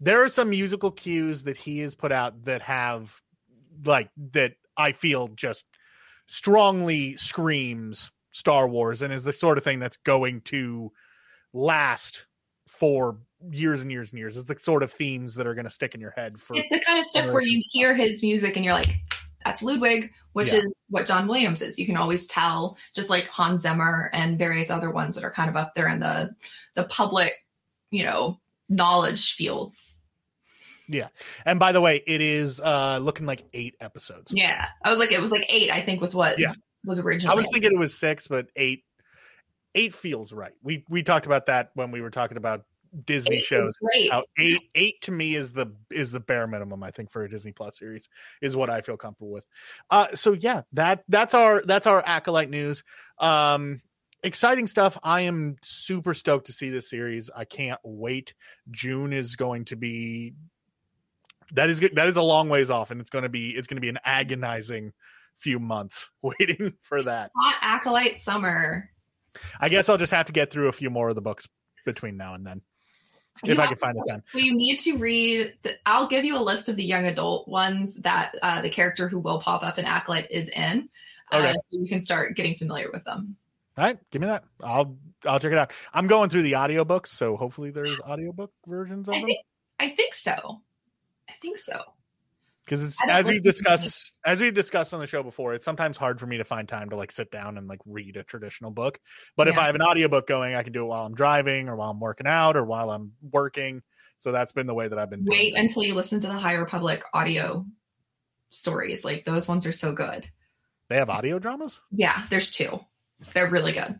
there 0.00 0.24
are 0.24 0.28
some 0.28 0.50
musical 0.50 0.90
cues 0.90 1.44
that 1.44 1.56
he 1.56 1.78
has 1.80 1.94
put 1.94 2.12
out 2.12 2.42
that 2.42 2.60
have 2.62 3.22
like 3.86 4.10
that 4.32 4.52
I 4.76 4.92
feel 4.92 5.28
just 5.28 5.64
strongly 6.28 7.16
screams 7.16 8.10
Star 8.32 8.68
Wars 8.68 9.02
and 9.02 9.12
is 9.12 9.24
the 9.24 9.32
sort 9.32 9.58
of 9.58 9.64
thing 9.64 9.78
that's 9.78 9.96
going 9.98 10.42
to 10.42 10.92
last 11.52 12.26
for 12.66 13.18
years 13.50 13.82
and 13.82 13.90
years 13.90 14.10
and 14.10 14.18
years. 14.18 14.36
It's 14.36 14.46
the 14.46 14.58
sort 14.58 14.82
of 14.82 14.92
themes 14.92 15.34
that 15.36 15.46
are 15.46 15.54
going 15.54 15.64
to 15.64 15.70
stick 15.70 15.94
in 15.94 16.00
your 16.00 16.10
head 16.10 16.38
for. 16.38 16.56
It's 16.56 16.68
the 16.68 16.80
kind 16.80 16.98
of 16.98 17.06
stuff 17.06 17.30
where 17.30 17.42
you 17.42 17.62
hear 17.70 17.94
his 17.94 18.22
music 18.22 18.56
and 18.56 18.64
you're 18.64 18.74
like, 18.74 19.00
"That's 19.44 19.62
Ludwig," 19.62 20.12
which 20.32 20.52
yeah. 20.52 20.58
is 20.58 20.82
what 20.90 21.06
John 21.06 21.28
Williams 21.28 21.62
is. 21.62 21.78
You 21.78 21.86
can 21.86 21.96
always 21.96 22.26
tell, 22.26 22.76
just 22.94 23.10
like 23.10 23.26
Hans 23.28 23.62
Zimmer 23.62 24.10
and 24.12 24.38
various 24.38 24.70
other 24.70 24.90
ones 24.90 25.14
that 25.14 25.24
are 25.24 25.30
kind 25.30 25.48
of 25.48 25.56
up 25.56 25.74
there 25.74 25.88
in 25.88 26.00
the 26.00 26.34
the 26.74 26.84
public, 26.84 27.32
you 27.90 28.04
know, 28.04 28.40
knowledge 28.68 29.32
field. 29.32 29.72
Yeah. 30.88 31.08
And 31.44 31.58
by 31.58 31.72
the 31.72 31.80
way, 31.80 32.02
it 32.06 32.20
is 32.20 32.60
uh 32.60 32.98
looking 32.98 33.26
like 33.26 33.44
eight 33.52 33.76
episodes. 33.80 34.32
Yeah. 34.34 34.66
I 34.84 34.90
was 34.90 34.98
like, 34.98 35.12
it 35.12 35.20
was 35.20 35.32
like 35.32 35.46
eight, 35.48 35.70
I 35.70 35.82
think 35.82 36.00
was 36.00 36.14
what 36.14 36.38
yeah. 36.38 36.52
was 36.84 37.00
originally. 37.00 37.32
I 37.32 37.36
was 37.36 37.48
thinking 37.52 37.72
it 37.72 37.78
was 37.78 37.96
six, 37.96 38.28
but 38.28 38.48
eight 38.56 38.84
eight 39.74 39.94
feels 39.94 40.32
right. 40.32 40.52
We 40.62 40.84
we 40.88 41.02
talked 41.02 41.26
about 41.26 41.46
that 41.46 41.70
when 41.74 41.90
we 41.90 42.00
were 42.00 42.10
talking 42.10 42.36
about 42.36 42.64
Disney 43.04 43.38
eight 43.38 43.44
shows. 43.44 43.76
How 44.10 44.24
eight 44.38 44.62
eight 44.74 45.00
to 45.02 45.12
me 45.12 45.34
is 45.36 45.52
the 45.52 45.66
is 45.90 46.12
the 46.12 46.20
bare 46.20 46.46
minimum, 46.46 46.82
I 46.82 46.90
think, 46.90 47.10
for 47.10 47.24
a 47.24 47.30
Disney 47.30 47.52
Plus 47.52 47.78
series, 47.78 48.08
is 48.40 48.56
what 48.56 48.70
I 48.70 48.80
feel 48.80 48.96
comfortable 48.96 49.32
with. 49.32 49.44
Uh 49.90 50.14
so 50.14 50.32
yeah, 50.32 50.62
that 50.72 51.04
that's 51.08 51.34
our 51.34 51.62
that's 51.64 51.86
our 51.86 52.02
acolyte 52.04 52.50
news. 52.50 52.82
Um 53.18 53.82
exciting 54.22 54.66
stuff. 54.66 54.98
I 55.02 55.22
am 55.22 55.56
super 55.62 56.14
stoked 56.14 56.46
to 56.46 56.52
see 56.52 56.70
this 56.70 56.90
series. 56.90 57.30
I 57.34 57.44
can't 57.44 57.80
wait. 57.84 58.34
June 58.70 59.12
is 59.12 59.36
going 59.36 59.66
to 59.66 59.76
be 59.76 60.34
that 61.52 61.70
is. 61.70 61.80
That 61.94 62.06
is 62.08 62.16
a 62.16 62.22
long 62.22 62.48
ways 62.48 62.70
off, 62.70 62.90
and 62.90 63.00
it's 63.00 63.10
going 63.10 63.24
to 63.24 63.28
be 63.28 63.50
it's 63.50 63.66
going 63.66 63.76
to 63.76 63.80
be 63.80 63.88
an 63.88 63.98
agonizing 64.04 64.92
few 65.38 65.58
months 65.58 66.08
waiting 66.22 66.74
for 66.82 67.02
that. 67.02 67.30
Hot 67.36 67.56
acolyte 67.62 68.20
summer. 68.20 68.90
I 69.60 69.68
guess 69.68 69.88
I'll 69.88 69.98
just 69.98 70.12
have 70.12 70.26
to 70.26 70.32
get 70.32 70.50
through 70.50 70.68
a 70.68 70.72
few 70.72 70.90
more 70.90 71.08
of 71.10 71.14
the 71.14 71.20
books 71.20 71.46
between 71.84 72.16
now 72.16 72.34
and 72.34 72.46
then, 72.46 72.62
if 73.42 73.48
you 73.48 73.60
I 73.60 73.66
can 73.66 73.76
find 73.76 73.96
the 73.96 74.04
time. 74.08 74.22
So 74.32 74.38
you 74.38 74.56
need 74.56 74.78
to 74.80 74.96
read. 74.96 75.54
The, 75.62 75.72
I'll 75.84 76.08
give 76.08 76.24
you 76.24 76.36
a 76.36 76.40
list 76.40 76.68
of 76.68 76.76
the 76.76 76.84
young 76.84 77.04
adult 77.04 77.48
ones 77.48 78.00
that 78.02 78.34
uh, 78.42 78.62
the 78.62 78.70
character 78.70 79.08
who 79.08 79.20
will 79.20 79.40
pop 79.40 79.62
up 79.62 79.78
in 79.78 79.84
acolyte 79.84 80.30
is 80.30 80.48
in, 80.48 80.88
uh, 81.32 81.38
okay. 81.38 81.52
so 81.52 81.80
you 81.80 81.88
can 81.88 82.00
start 82.00 82.34
getting 82.34 82.54
familiar 82.54 82.90
with 82.92 83.04
them. 83.04 83.36
All 83.76 83.84
right, 83.84 83.98
give 84.10 84.22
me 84.22 84.28
that. 84.28 84.44
I'll 84.62 84.96
I'll 85.26 85.38
check 85.38 85.52
it 85.52 85.58
out. 85.58 85.72
I'm 85.92 86.06
going 86.06 86.30
through 86.30 86.42
the 86.42 86.52
audiobooks, 86.52 87.08
so 87.08 87.36
hopefully 87.36 87.70
there's 87.70 88.00
audiobook 88.00 88.52
versions 88.66 89.08
of 89.08 89.14
I 89.14 89.18
them. 89.18 89.26
Think, 89.26 89.38
I 89.78 89.90
think 89.90 90.14
so. 90.14 90.62
I 91.36 91.40
think 91.40 91.58
so. 91.58 91.80
Because 92.64 92.84
it's 92.84 92.96
as 93.08 93.26
we've 93.26 93.42
discussed 93.42 94.18
as 94.24 94.40
we've 94.40 94.54
discussed 94.54 94.92
on 94.92 94.98
the 94.98 95.06
show 95.06 95.22
before, 95.22 95.54
it's 95.54 95.64
sometimes 95.64 95.96
hard 95.96 96.18
for 96.18 96.26
me 96.26 96.38
to 96.38 96.44
find 96.44 96.68
time 96.68 96.90
to 96.90 96.96
like 96.96 97.12
sit 97.12 97.30
down 97.30 97.58
and 97.58 97.68
like 97.68 97.78
read 97.86 98.16
a 98.16 98.24
traditional 98.24 98.72
book. 98.72 98.98
But 99.36 99.46
yeah. 99.46 99.52
if 99.52 99.58
I 99.58 99.66
have 99.66 99.76
an 99.76 99.82
audiobook 99.82 100.26
going, 100.26 100.56
I 100.56 100.64
can 100.64 100.72
do 100.72 100.82
it 100.82 100.86
while 100.86 101.06
I'm 101.06 101.14
driving 101.14 101.68
or 101.68 101.76
while 101.76 101.90
I'm 101.90 102.00
working 102.00 102.26
out 102.26 102.56
or 102.56 102.64
while 102.64 102.90
I'm 102.90 103.12
working. 103.22 103.82
So 104.18 104.32
that's 104.32 104.52
been 104.52 104.66
the 104.66 104.74
way 104.74 104.88
that 104.88 104.98
I've 104.98 105.10
been. 105.10 105.24
Wait 105.24 105.54
until 105.54 105.84
you 105.84 105.94
listen 105.94 106.20
to 106.20 106.26
the 106.26 106.38
High 106.38 106.54
Republic 106.54 107.04
audio 107.14 107.64
stories. 108.50 109.04
Like 109.04 109.24
those 109.24 109.46
ones 109.46 109.64
are 109.66 109.72
so 109.72 109.92
good. 109.92 110.28
They 110.88 110.96
have 110.96 111.10
audio 111.10 111.38
dramas. 111.38 111.80
Yeah, 111.92 112.24
there's 112.30 112.50
two. 112.50 112.80
They're 113.32 113.50
really 113.50 113.72
good. 113.72 113.98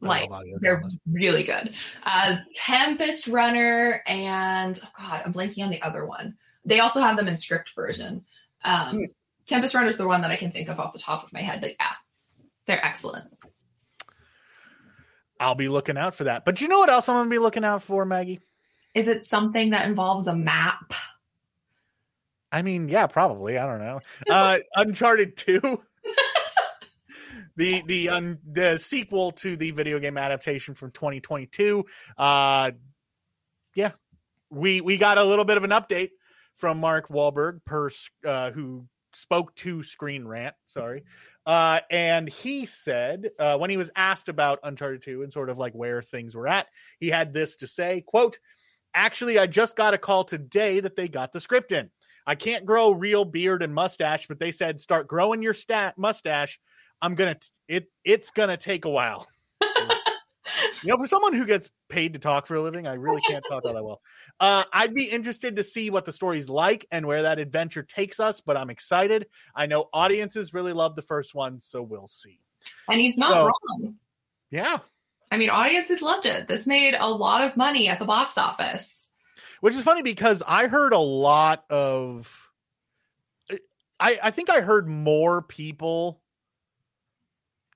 like 0.00 0.30
they're 0.60 0.82
really 1.10 1.42
good. 1.44 1.74
Uh, 2.04 2.36
Tempest 2.54 3.28
Runner 3.28 4.02
and 4.06 4.78
oh 4.82 4.88
god, 4.98 5.22
I'm 5.24 5.32
blanking 5.32 5.64
on 5.64 5.70
the 5.70 5.82
other 5.82 6.04
one. 6.04 6.36
They 6.68 6.80
also 6.80 7.00
have 7.00 7.16
them 7.16 7.28
in 7.28 7.36
script 7.36 7.70
version. 7.74 8.24
Um, 8.62 8.90
hmm. 8.90 9.04
Tempest 9.46 9.74
Runner 9.74 9.88
is 9.88 9.96
the 9.96 10.06
one 10.06 10.20
that 10.20 10.30
I 10.30 10.36
can 10.36 10.50
think 10.50 10.68
of 10.68 10.78
off 10.78 10.92
the 10.92 10.98
top 10.98 11.24
of 11.24 11.32
my 11.32 11.40
head. 11.40 11.62
But 11.62 11.72
yeah, 11.80 11.92
they're 12.66 12.84
excellent. 12.84 13.32
I'll 15.40 15.54
be 15.54 15.68
looking 15.68 15.96
out 15.96 16.14
for 16.14 16.24
that. 16.24 16.44
But 16.44 16.60
you 16.60 16.68
know 16.68 16.78
what 16.78 16.90
else 16.90 17.08
I'm 17.08 17.16
going 17.16 17.26
to 17.26 17.30
be 17.30 17.38
looking 17.38 17.64
out 17.64 17.82
for, 17.82 18.04
Maggie? 18.04 18.40
Is 18.94 19.08
it 19.08 19.24
something 19.24 19.70
that 19.70 19.86
involves 19.86 20.26
a 20.26 20.36
map? 20.36 20.92
I 22.52 22.62
mean, 22.62 22.88
yeah, 22.88 23.06
probably. 23.06 23.56
I 23.56 23.66
don't 23.66 23.80
know. 23.80 24.00
Uh, 24.30 24.58
Uncharted 24.74 25.36
Two, 25.36 25.60
the 27.56 27.82
the 27.86 28.08
um, 28.10 28.38
the 28.46 28.78
sequel 28.78 29.32
to 29.32 29.56
the 29.56 29.70
video 29.70 29.98
game 29.98 30.18
adaptation 30.18 30.74
from 30.74 30.90
2022. 30.90 31.86
Uh, 32.16 32.72
yeah, 33.74 33.92
we 34.50 34.80
we 34.80 34.98
got 34.98 35.18
a 35.18 35.24
little 35.24 35.44
bit 35.44 35.56
of 35.56 35.64
an 35.64 35.70
update 35.70 36.10
from 36.58 36.78
Mark 36.78 37.08
Wahlberg, 37.08 37.64
per 37.64 37.88
uh, 38.24 38.50
who 38.50 38.86
spoke 39.14 39.54
to 39.56 39.82
Screen 39.82 40.26
Rant. 40.26 40.54
Sorry, 40.66 41.04
uh, 41.46 41.80
and 41.90 42.28
he 42.28 42.66
said 42.66 43.30
uh, 43.38 43.56
when 43.56 43.70
he 43.70 43.76
was 43.76 43.90
asked 43.96 44.28
about 44.28 44.60
Uncharted 44.62 45.02
2 45.02 45.22
and 45.22 45.32
sort 45.32 45.50
of 45.50 45.58
like 45.58 45.72
where 45.72 46.02
things 46.02 46.34
were 46.34 46.48
at, 46.48 46.66
he 47.00 47.08
had 47.08 47.32
this 47.32 47.56
to 47.56 47.66
say: 47.66 48.02
"Quote, 48.06 48.38
actually, 48.94 49.38
I 49.38 49.46
just 49.46 49.76
got 49.76 49.94
a 49.94 49.98
call 49.98 50.24
today 50.24 50.80
that 50.80 50.96
they 50.96 51.08
got 51.08 51.32
the 51.32 51.40
script 51.40 51.72
in. 51.72 51.90
I 52.26 52.34
can't 52.34 52.66
grow 52.66 52.90
real 52.90 53.24
beard 53.24 53.62
and 53.62 53.74
mustache, 53.74 54.26
but 54.28 54.38
they 54.38 54.50
said 54.50 54.80
start 54.80 55.08
growing 55.08 55.42
your 55.42 55.54
stat 55.54 55.96
mustache." 55.96 56.60
I'm 57.00 57.14
gonna 57.14 57.36
t- 57.36 57.48
it. 57.68 57.86
It's 58.04 58.30
gonna 58.30 58.56
take 58.56 58.84
a 58.84 58.90
while. 58.90 59.26
you 60.82 60.88
know, 60.88 60.96
for 60.98 61.06
someone 61.06 61.32
who 61.32 61.46
gets 61.46 61.70
paid 61.88 62.12
to 62.14 62.18
talk 62.18 62.46
for 62.46 62.54
a 62.56 62.62
living, 62.62 62.86
I 62.86 62.94
really 62.94 63.20
can't 63.22 63.44
talk 63.48 63.64
all 63.64 63.74
that 63.74 63.84
well. 63.84 64.00
Uh, 64.40 64.64
I'd 64.72 64.94
be 64.94 65.04
interested 65.04 65.56
to 65.56 65.62
see 65.62 65.90
what 65.90 66.04
the 66.04 66.12
story's 66.12 66.48
like 66.48 66.86
and 66.90 67.06
where 67.06 67.22
that 67.22 67.38
adventure 67.38 67.82
takes 67.82 68.20
us, 68.20 68.40
but 68.40 68.56
I'm 68.56 68.70
excited. 68.70 69.26
I 69.54 69.66
know 69.66 69.88
audiences 69.92 70.54
really 70.54 70.72
love 70.72 70.96
the 70.96 71.02
first 71.02 71.34
one, 71.34 71.60
so 71.60 71.82
we'll 71.82 72.06
see. 72.08 72.40
And 72.88 73.00
he's 73.00 73.18
not 73.18 73.30
So- 73.30 73.44
wrong. 73.46 73.94
Yeah, 74.50 74.78
I 75.30 75.36
mean, 75.36 75.50
audiences 75.50 76.00
loved 76.00 76.24
it. 76.24 76.48
This 76.48 76.66
made 76.66 76.94
a 76.94 77.06
lot 77.08 77.42
of 77.44 77.56
money 77.56 77.88
at 77.88 77.98
the 77.98 78.06
box 78.06 78.38
office. 78.38 79.12
which 79.60 79.74
is 79.74 79.82
funny 79.82 80.02
because 80.02 80.42
I 80.46 80.68
heard 80.68 80.92
a 80.94 80.98
lot 80.98 81.64
of. 81.70 82.50
I 84.00 84.18
I 84.22 84.30
think 84.30 84.48
I 84.48 84.60
heard 84.60 84.88
more 84.88 85.42
people 85.42 86.22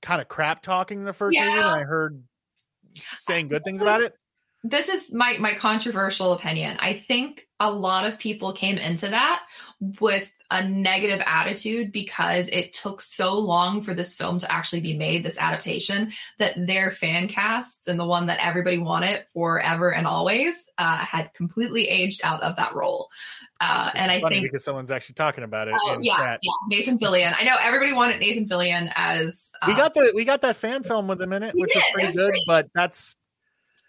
kind 0.00 0.20
of 0.20 0.28
crap 0.28 0.62
talking 0.62 1.00
in 1.00 1.04
the 1.04 1.12
first 1.12 1.36
movie 1.38 1.50
than 1.50 1.58
I 1.64 1.82
heard 1.82 2.22
saying 3.00 3.48
good 3.48 3.64
things 3.64 3.82
about 3.82 4.02
it. 4.02 4.14
This 4.64 4.88
is 4.88 5.12
my 5.12 5.36
my 5.38 5.54
controversial 5.54 6.32
opinion. 6.32 6.78
I 6.80 6.94
think 7.06 7.46
a 7.62 7.70
lot 7.70 8.04
of 8.06 8.18
people 8.18 8.52
came 8.52 8.76
into 8.76 9.08
that 9.08 9.42
with 10.00 10.30
a 10.50 10.68
negative 10.68 11.22
attitude 11.24 11.92
because 11.92 12.48
it 12.48 12.74
took 12.74 13.00
so 13.00 13.38
long 13.38 13.80
for 13.80 13.94
this 13.94 14.14
film 14.14 14.38
to 14.38 14.52
actually 14.52 14.80
be 14.80 14.94
made, 14.94 15.24
this 15.24 15.38
adaptation, 15.38 16.12
that 16.38 16.54
their 16.66 16.90
fan 16.90 17.28
casts 17.28 17.88
and 17.88 17.98
the 17.98 18.04
one 18.04 18.26
that 18.26 18.38
everybody 18.44 18.78
wanted 18.78 19.24
forever 19.32 19.94
and 19.94 20.06
always 20.06 20.70
uh, 20.76 20.98
had 20.98 21.32
completely 21.34 21.88
aged 21.88 22.20
out 22.24 22.42
of 22.42 22.56
that 22.56 22.74
role. 22.74 23.08
Uh, 23.60 23.90
and 23.94 24.10
I 24.10 24.20
funny 24.20 24.40
think 24.40 24.50
because 24.50 24.64
someone's 24.64 24.90
actually 24.90 25.14
talking 25.14 25.44
about 25.44 25.68
it. 25.68 25.74
Oh 25.86 25.98
yeah, 26.00 26.36
yeah, 26.42 26.52
Nathan 26.68 26.98
Fillion. 26.98 27.32
I 27.38 27.44
know 27.44 27.56
everybody 27.60 27.92
wanted 27.92 28.18
Nathan 28.18 28.48
Fillion 28.48 28.92
as 28.96 29.52
We 29.66 29.74
uh, 29.74 29.76
got 29.76 29.94
the 29.94 30.12
we 30.16 30.24
got 30.24 30.40
that 30.40 30.56
fan 30.56 30.82
film 30.82 31.06
with 31.06 31.22
him 31.22 31.32
in 31.32 31.44
it, 31.44 31.54
which 31.54 31.72
did, 31.72 31.76
was 31.76 31.84
pretty 31.94 32.06
was 32.06 32.16
good. 32.16 32.30
great. 32.30 32.42
But 32.46 32.68
that's 32.74 33.16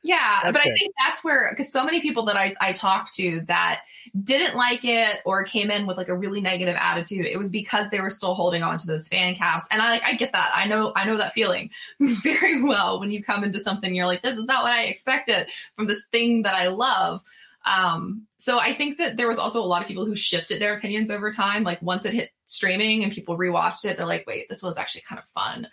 Yeah, 0.06 0.42
That's 0.44 0.54
but 0.54 0.62
I 0.68 0.74
think 0.74 0.94
that's 1.06 1.24
where 1.24 1.50
because 1.52 1.72
so 1.72 1.86
many 1.86 2.02
people 2.02 2.26
that 2.26 2.36
I, 2.36 2.54
I 2.60 2.74
talked 2.74 3.14
to 3.16 3.40
that 3.48 3.84
didn't 4.22 4.54
like 4.54 4.84
it 4.84 5.20
or 5.24 5.46
came 5.46 5.72
in 5.72 5.88
with 5.88 5.96
like 5.96 6.10
a 6.10 6.18
really 6.18 6.42
negative 6.42 6.76
attitude, 6.78 7.26
it 7.26 7.38
was 7.38 7.50
because 7.50 7.90
they 7.90 8.02
were 8.02 8.10
still 8.10 8.34
holding 8.34 8.64
on 8.64 8.78
to 8.78 8.86
those 8.86 9.08
fan 9.08 9.34
casts. 9.34 9.70
And 9.72 9.82
I 9.82 9.92
like 9.92 10.04
I 10.04 10.16
get 10.16 10.34
that. 10.34 10.52
I 10.54 10.68
know 10.68 10.92
I 10.98 11.06
know 11.06 11.16
that 11.16 11.32
feeling 11.32 11.70
very 12.02 12.62
well 12.62 13.00
when 13.00 13.12
you 13.12 13.24
come 13.24 13.46
into 13.46 13.60
something 13.60 13.96
you're 13.96 14.06
like, 14.06 14.22
this 14.22 14.38
is 14.38 14.46
not 14.46 14.64
what 14.64 14.74
I 14.74 14.84
expected 14.84 15.48
from 15.78 15.88
this 15.88 16.04
thing 16.12 16.42
that 16.42 16.54
I 16.54 16.68
love. 16.68 17.22
Um, 17.66 18.28
so 18.40 18.60
I 18.60 18.74
think 18.74 18.98
that 18.98 19.16
there 19.16 19.28
was 19.30 19.40
also 19.40 19.64
a 19.64 19.66
lot 19.66 19.82
of 19.82 19.88
people 19.88 20.06
who 20.06 20.18
shifted 20.18 20.62
their 20.62 20.76
opinions 20.76 21.10
over 21.10 21.32
time. 21.32 21.64
Like 21.64 21.82
once 21.82 22.04
it 22.04 22.14
hit 22.14 22.32
streaming 22.46 23.04
and 23.04 23.14
people 23.14 23.38
rewatched 23.38 23.86
it, 23.86 23.96
they're 23.96 24.06
like, 24.06 24.28
wait, 24.28 24.50
this 24.50 24.62
was 24.62 24.78
actually 24.78 25.04
kind 25.08 25.20
of 25.20 25.26
fun. 25.30 25.68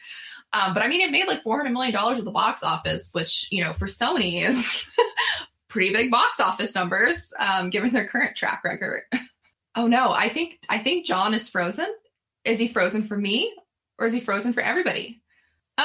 Um, 0.53 0.75
but 0.75 0.83
I 0.83 0.89
mean, 0.89 1.01
it 1.01 1.11
made 1.11 1.27
like 1.27 1.45
$400 1.45 1.73
million 1.73 1.95
at 1.95 2.25
the 2.25 2.31
box 2.31 2.63
office, 2.63 3.11
which, 3.13 3.49
you 3.51 3.63
know, 3.63 3.73
for 3.73 3.87
Sony 3.87 4.43
is 4.43 4.85
pretty 5.69 5.93
big 5.93 6.11
box 6.11 6.41
office 6.41 6.75
numbers, 6.75 7.33
um, 7.39 7.71
given 7.71 7.93
their 7.93 8.09
current 8.09 8.37
track 8.37 8.63
record. 8.65 9.03
oh 9.77 9.87
no, 9.87 10.11
I 10.11 10.29
think, 10.29 10.59
I 10.69 10.79
think 10.79 11.07
John 11.07 11.35
is 11.35 11.49
frozen. 11.49 11.87
Is 12.45 12.59
he 12.59 12.69
frozen 12.69 13.05
for 13.05 13.17
me 13.17 13.55
or 13.99 14.07
is 14.07 14.13
he 14.13 14.21
frozen 14.21 14.53
for 14.53 14.61
everybody? 14.61 15.23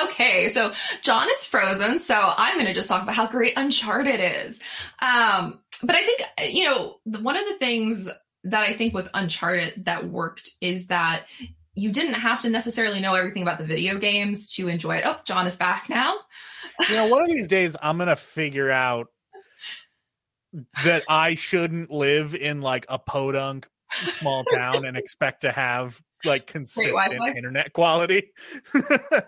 Okay, 0.03 0.49
so 0.49 0.73
John 1.03 1.29
is 1.29 1.45
frozen, 1.45 1.99
so 1.99 2.15
I'm 2.15 2.55
going 2.55 2.65
to 2.65 2.73
just 2.73 2.89
talk 2.89 3.03
about 3.03 3.15
how 3.15 3.27
great 3.27 3.53
Uncharted 3.55 4.19
is. 4.19 4.59
Um, 4.99 5.59
but 5.83 5.95
I 5.95 6.05
think, 6.05 6.53
you 6.53 6.65
know, 6.65 6.97
one 7.03 7.37
of 7.37 7.45
the 7.47 7.57
things 7.57 8.09
that 8.45 8.63
I 8.63 8.73
think 8.73 8.93
with 8.93 9.09
Uncharted 9.13 9.85
that 9.85 10.09
worked 10.09 10.49
is 10.59 10.87
that 10.87 11.25
you 11.75 11.91
didn't 11.91 12.15
have 12.15 12.41
to 12.41 12.49
necessarily 12.49 12.99
know 12.99 13.15
everything 13.15 13.43
about 13.43 13.57
the 13.57 13.65
video 13.65 13.97
games 13.97 14.49
to 14.55 14.67
enjoy 14.67 14.97
it. 14.97 15.03
Oh, 15.05 15.17
John 15.25 15.45
is 15.45 15.57
back 15.57 15.89
now. 15.89 16.15
you 16.89 16.95
know, 16.95 17.07
one 17.07 17.21
of 17.21 17.29
these 17.29 17.47
days 17.47 17.75
I'm 17.81 17.97
gonna 17.97 18.15
figure 18.15 18.71
out 18.71 19.07
that 20.83 21.03
I 21.09 21.35
shouldn't 21.35 21.91
live 21.91 22.33
in 22.33 22.61
like 22.61 22.85
a 22.89 22.97
podunk 22.97 23.67
small 23.91 24.43
town 24.45 24.85
and 24.85 24.97
expect 24.97 25.41
to 25.41 25.51
have 25.51 26.01
like 26.23 26.47
consistent 26.47 27.37
internet 27.37 27.73
quality. 27.73 28.31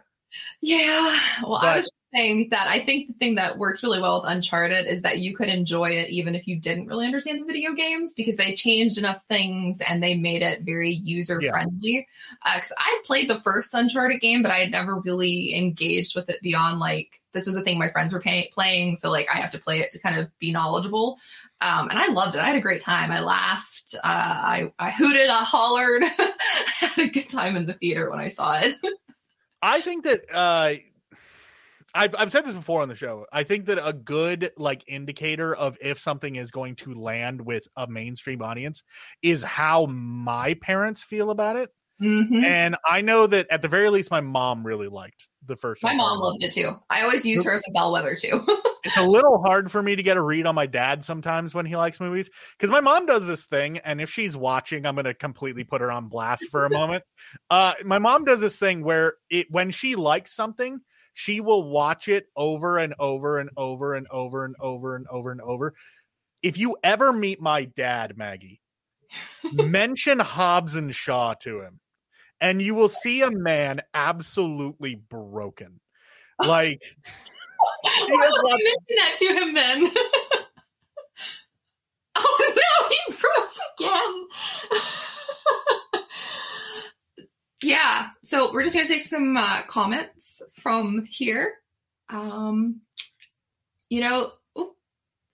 Yeah. 0.61 1.17
Well, 1.41 1.55
I 1.55 1.77
was 1.77 1.91
saying 2.13 2.47
that 2.51 2.67
I 2.67 2.85
think 2.85 3.07
the 3.07 3.13
thing 3.13 3.35
that 3.35 3.57
worked 3.57 3.83
really 3.83 3.99
well 3.99 4.21
with 4.21 4.31
Uncharted 4.31 4.87
is 4.87 5.01
that 5.01 5.19
you 5.19 5.35
could 5.35 5.49
enjoy 5.49 5.89
it 5.91 6.09
even 6.09 6.35
if 6.35 6.47
you 6.47 6.59
didn't 6.59 6.87
really 6.87 7.05
understand 7.05 7.41
the 7.41 7.45
video 7.45 7.73
games 7.73 8.13
because 8.13 8.37
they 8.37 8.53
changed 8.53 8.97
enough 8.97 9.23
things 9.27 9.81
and 9.81 10.01
they 10.01 10.15
made 10.15 10.41
it 10.41 10.61
very 10.63 10.91
user 10.91 11.41
friendly. 11.41 12.07
Because 12.43 12.71
I 12.77 13.01
played 13.05 13.29
the 13.29 13.39
first 13.39 13.73
Uncharted 13.73 14.21
game, 14.21 14.41
but 14.41 14.51
I 14.51 14.59
had 14.59 14.71
never 14.71 14.99
really 14.99 15.55
engaged 15.55 16.15
with 16.15 16.29
it 16.29 16.41
beyond 16.41 16.79
like 16.79 17.21
this 17.33 17.45
was 17.45 17.55
a 17.55 17.61
thing 17.61 17.77
my 17.77 17.89
friends 17.89 18.13
were 18.13 18.19
pay- 18.19 18.49
playing, 18.53 18.95
so 18.95 19.11
like 19.11 19.27
I 19.31 19.39
have 19.39 19.51
to 19.51 19.59
play 19.59 19.79
it 19.79 19.91
to 19.91 19.99
kind 19.99 20.19
of 20.19 20.29
be 20.39 20.51
knowledgeable. 20.51 21.19
Um, 21.61 21.89
and 21.89 21.99
I 21.99 22.07
loved 22.07 22.35
it. 22.35 22.41
I 22.41 22.47
had 22.47 22.55
a 22.55 22.61
great 22.61 22.81
time. 22.81 23.11
I 23.11 23.19
laughed. 23.19 23.95
Uh, 23.95 24.07
I 24.07 24.71
I 24.79 24.91
hooted. 24.91 25.29
I 25.29 25.43
hollered. 25.43 26.03
I 26.03 26.33
had 26.79 26.99
a 26.99 27.09
good 27.09 27.29
time 27.29 27.55
in 27.55 27.65
the 27.65 27.73
theater 27.73 28.09
when 28.09 28.19
I 28.19 28.29
saw 28.29 28.59
it. 28.59 28.75
I 29.61 29.81
think 29.81 30.03
that 30.03 30.21
uh 30.31 30.75
I've 31.97 32.15
I've 32.17 32.31
said 32.31 32.45
this 32.45 32.53
before 32.53 32.81
on 32.81 32.89
the 32.89 32.95
show. 32.95 33.25
I 33.31 33.43
think 33.43 33.65
that 33.65 33.79
a 33.83 33.93
good 33.93 34.51
like 34.57 34.83
indicator 34.87 35.55
of 35.55 35.77
if 35.81 35.99
something 35.99 36.35
is 36.35 36.51
going 36.51 36.75
to 36.77 36.93
land 36.93 37.41
with 37.41 37.67
a 37.75 37.87
mainstream 37.87 38.41
audience 38.41 38.83
is 39.21 39.43
how 39.43 39.87
my 39.87 40.53
parents 40.55 41.03
feel 41.03 41.31
about 41.31 41.55
it. 41.55 41.71
Mhm. 42.01 42.43
And 42.43 42.75
I 42.85 43.01
know 43.01 43.25
that 43.25 43.47
at 43.49 43.63
the 43.63 43.67
very 43.67 43.89
least 43.89 44.11
my 44.11 44.21
mom 44.21 44.65
really 44.65 44.87
liked 44.87 45.27
the 45.47 45.55
first 45.55 45.81
My 45.83 45.95
mom 45.95 46.19
loved 46.19 46.43
it 46.43 46.53
too. 46.53 46.75
I 46.89 47.01
always 47.01 47.25
use 47.25 47.43
her 47.43 47.53
as 47.53 47.63
a 47.67 47.71
bellwether 47.71 48.15
too. 48.15 48.45
It's 48.83 48.95
a 48.95 49.05
little 49.05 49.41
hard 49.43 49.69
for 49.69 49.83
me 49.83 49.97
to 49.97 50.03
get 50.03 50.15
a 50.15 50.21
read 50.21 50.45
on 50.45 50.55
my 50.55 50.65
dad 50.65 51.03
sometimes 51.03 51.53
when 51.53 51.65
he 51.65 51.75
likes 51.75 51.99
movies 51.99 52.29
because 52.57 52.71
my 52.71 52.79
mom 52.79 53.05
does 53.05 53.27
this 53.27 53.43
thing, 53.43 53.79
and 53.79 53.99
if 53.99 54.09
she's 54.09 54.37
watching, 54.37 54.85
I'm 54.85 54.95
going 54.95 55.03
to 55.05 55.13
completely 55.13 55.65
put 55.65 55.81
her 55.81 55.91
on 55.91 56.07
blast 56.07 56.45
for 56.51 56.65
a 56.65 56.69
moment. 56.69 57.03
Uh, 57.49 57.73
my 57.83 57.99
mom 57.99 58.23
does 58.23 58.39
this 58.39 58.57
thing 58.57 58.83
where 58.85 59.15
it 59.29 59.47
when 59.49 59.71
she 59.71 59.95
likes 59.95 60.33
something, 60.33 60.79
she 61.19 61.41
will 61.41 61.67
watch 61.67 62.07
it 62.07 62.27
over 62.35 62.77
and 62.77 62.93
over 62.99 63.39
and 63.39 63.49
over 63.57 63.95
and 63.95 64.05
over 64.11 64.45
and 64.45 64.55
over 64.59 64.95
and 64.95 65.07
over 65.07 65.31
and 65.31 65.41
over. 65.41 65.73
If 66.43 66.59
you 66.59 66.77
ever 66.83 67.11
meet 67.11 67.41
my 67.41 67.65
dad, 67.65 68.15
Maggie, 68.15 68.61
mention 69.51 70.19
Hobbs 70.19 70.75
and 70.75 70.93
Shaw 70.93 71.33
to 71.41 71.61
him, 71.61 71.79
and 72.39 72.61
you 72.61 72.75
will 72.75 72.87
see 72.87 73.23
a 73.23 73.31
man 73.31 73.81
absolutely 73.95 74.93
broken. 74.93 75.79
Like 76.39 76.83
Why 77.81 78.29
don't 78.29 78.59
you 78.59 78.63
mention 78.63 78.95
that 78.97 79.15
to 79.17 79.25
him 79.33 79.55
then? 79.55 79.91
oh 82.15 82.53
no, 82.55 82.89
he 82.89 82.99
froze 83.11 83.59
again. 83.79 84.27
yeah, 87.61 88.09
so 88.23 88.53
we're 88.53 88.63
just 88.63 88.75
gonna 88.75 88.87
take 88.87 89.03
some 89.03 89.35
uh, 89.35 89.63
comments 89.63 90.41
from 90.53 91.05
here. 91.05 91.53
Um, 92.09 92.81
you 93.89 94.01
know, 94.01 94.31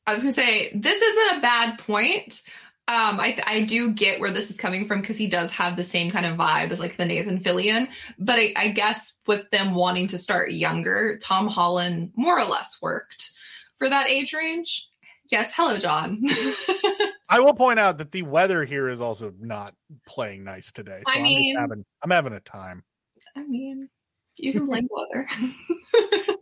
I 0.06 0.14
was 0.14 0.24
gonna 0.24 0.34
say 0.34 0.72
this 0.74 1.02
isn't 1.02 1.38
a 1.38 1.42
bad 1.42 1.80
point. 1.80 2.42
Um, 2.88 3.20
I 3.20 3.42
I 3.46 3.62
do 3.62 3.94
get 3.94 4.20
where 4.20 4.32
this 4.32 4.50
is 4.50 4.58
coming 4.58 4.88
from 4.88 5.02
because 5.02 5.18
he 5.18 5.28
does 5.28 5.52
have 5.52 5.76
the 5.76 5.84
same 5.84 6.10
kind 6.10 6.26
of 6.26 6.38
vibe 6.38 6.72
as 6.72 6.80
like 6.80 6.98
the 6.98 7.06
Nathan 7.06 7.40
Fillion, 7.40 7.88
but 8.20 8.40
I, 8.40 8.54
I 8.56 8.68
guess 8.70 9.16
with 9.28 9.50
them 9.52 9.74
wanting 9.76 10.08
to 10.08 10.18
start 10.18 10.52
younger, 10.52 11.18
Tom 11.22 11.48
Holland 11.48 12.12
more 12.16 12.40
or 12.40 12.46
less 12.46 12.82
worked 12.82 13.32
for 13.78 13.90
that 13.90 14.10
age 14.10 14.34
range. 14.34 14.90
Yes, 15.30 15.54
hello, 15.56 15.78
John. 15.78 16.18
I 17.34 17.40
will 17.40 17.56
point 17.56 17.80
out 17.80 17.98
that 17.98 18.12
the 18.12 18.22
weather 18.22 18.64
here 18.64 18.90
is 18.90 19.02
also 19.02 19.34
not 19.40 19.74
playing 20.08 20.44
nice 20.44 20.72
today. 20.72 21.02
So 21.08 21.20
I 21.20 21.24
mean- 21.24 21.58
having 21.58 21.84
I'm 22.04 22.12
having 22.12 22.34
a 22.34 22.40
time. 22.40 22.84
I 23.36 23.44
mean, 23.44 23.90
you 24.38 24.54
can 24.54 24.68
blame 24.68 24.88
weather. 24.92 25.28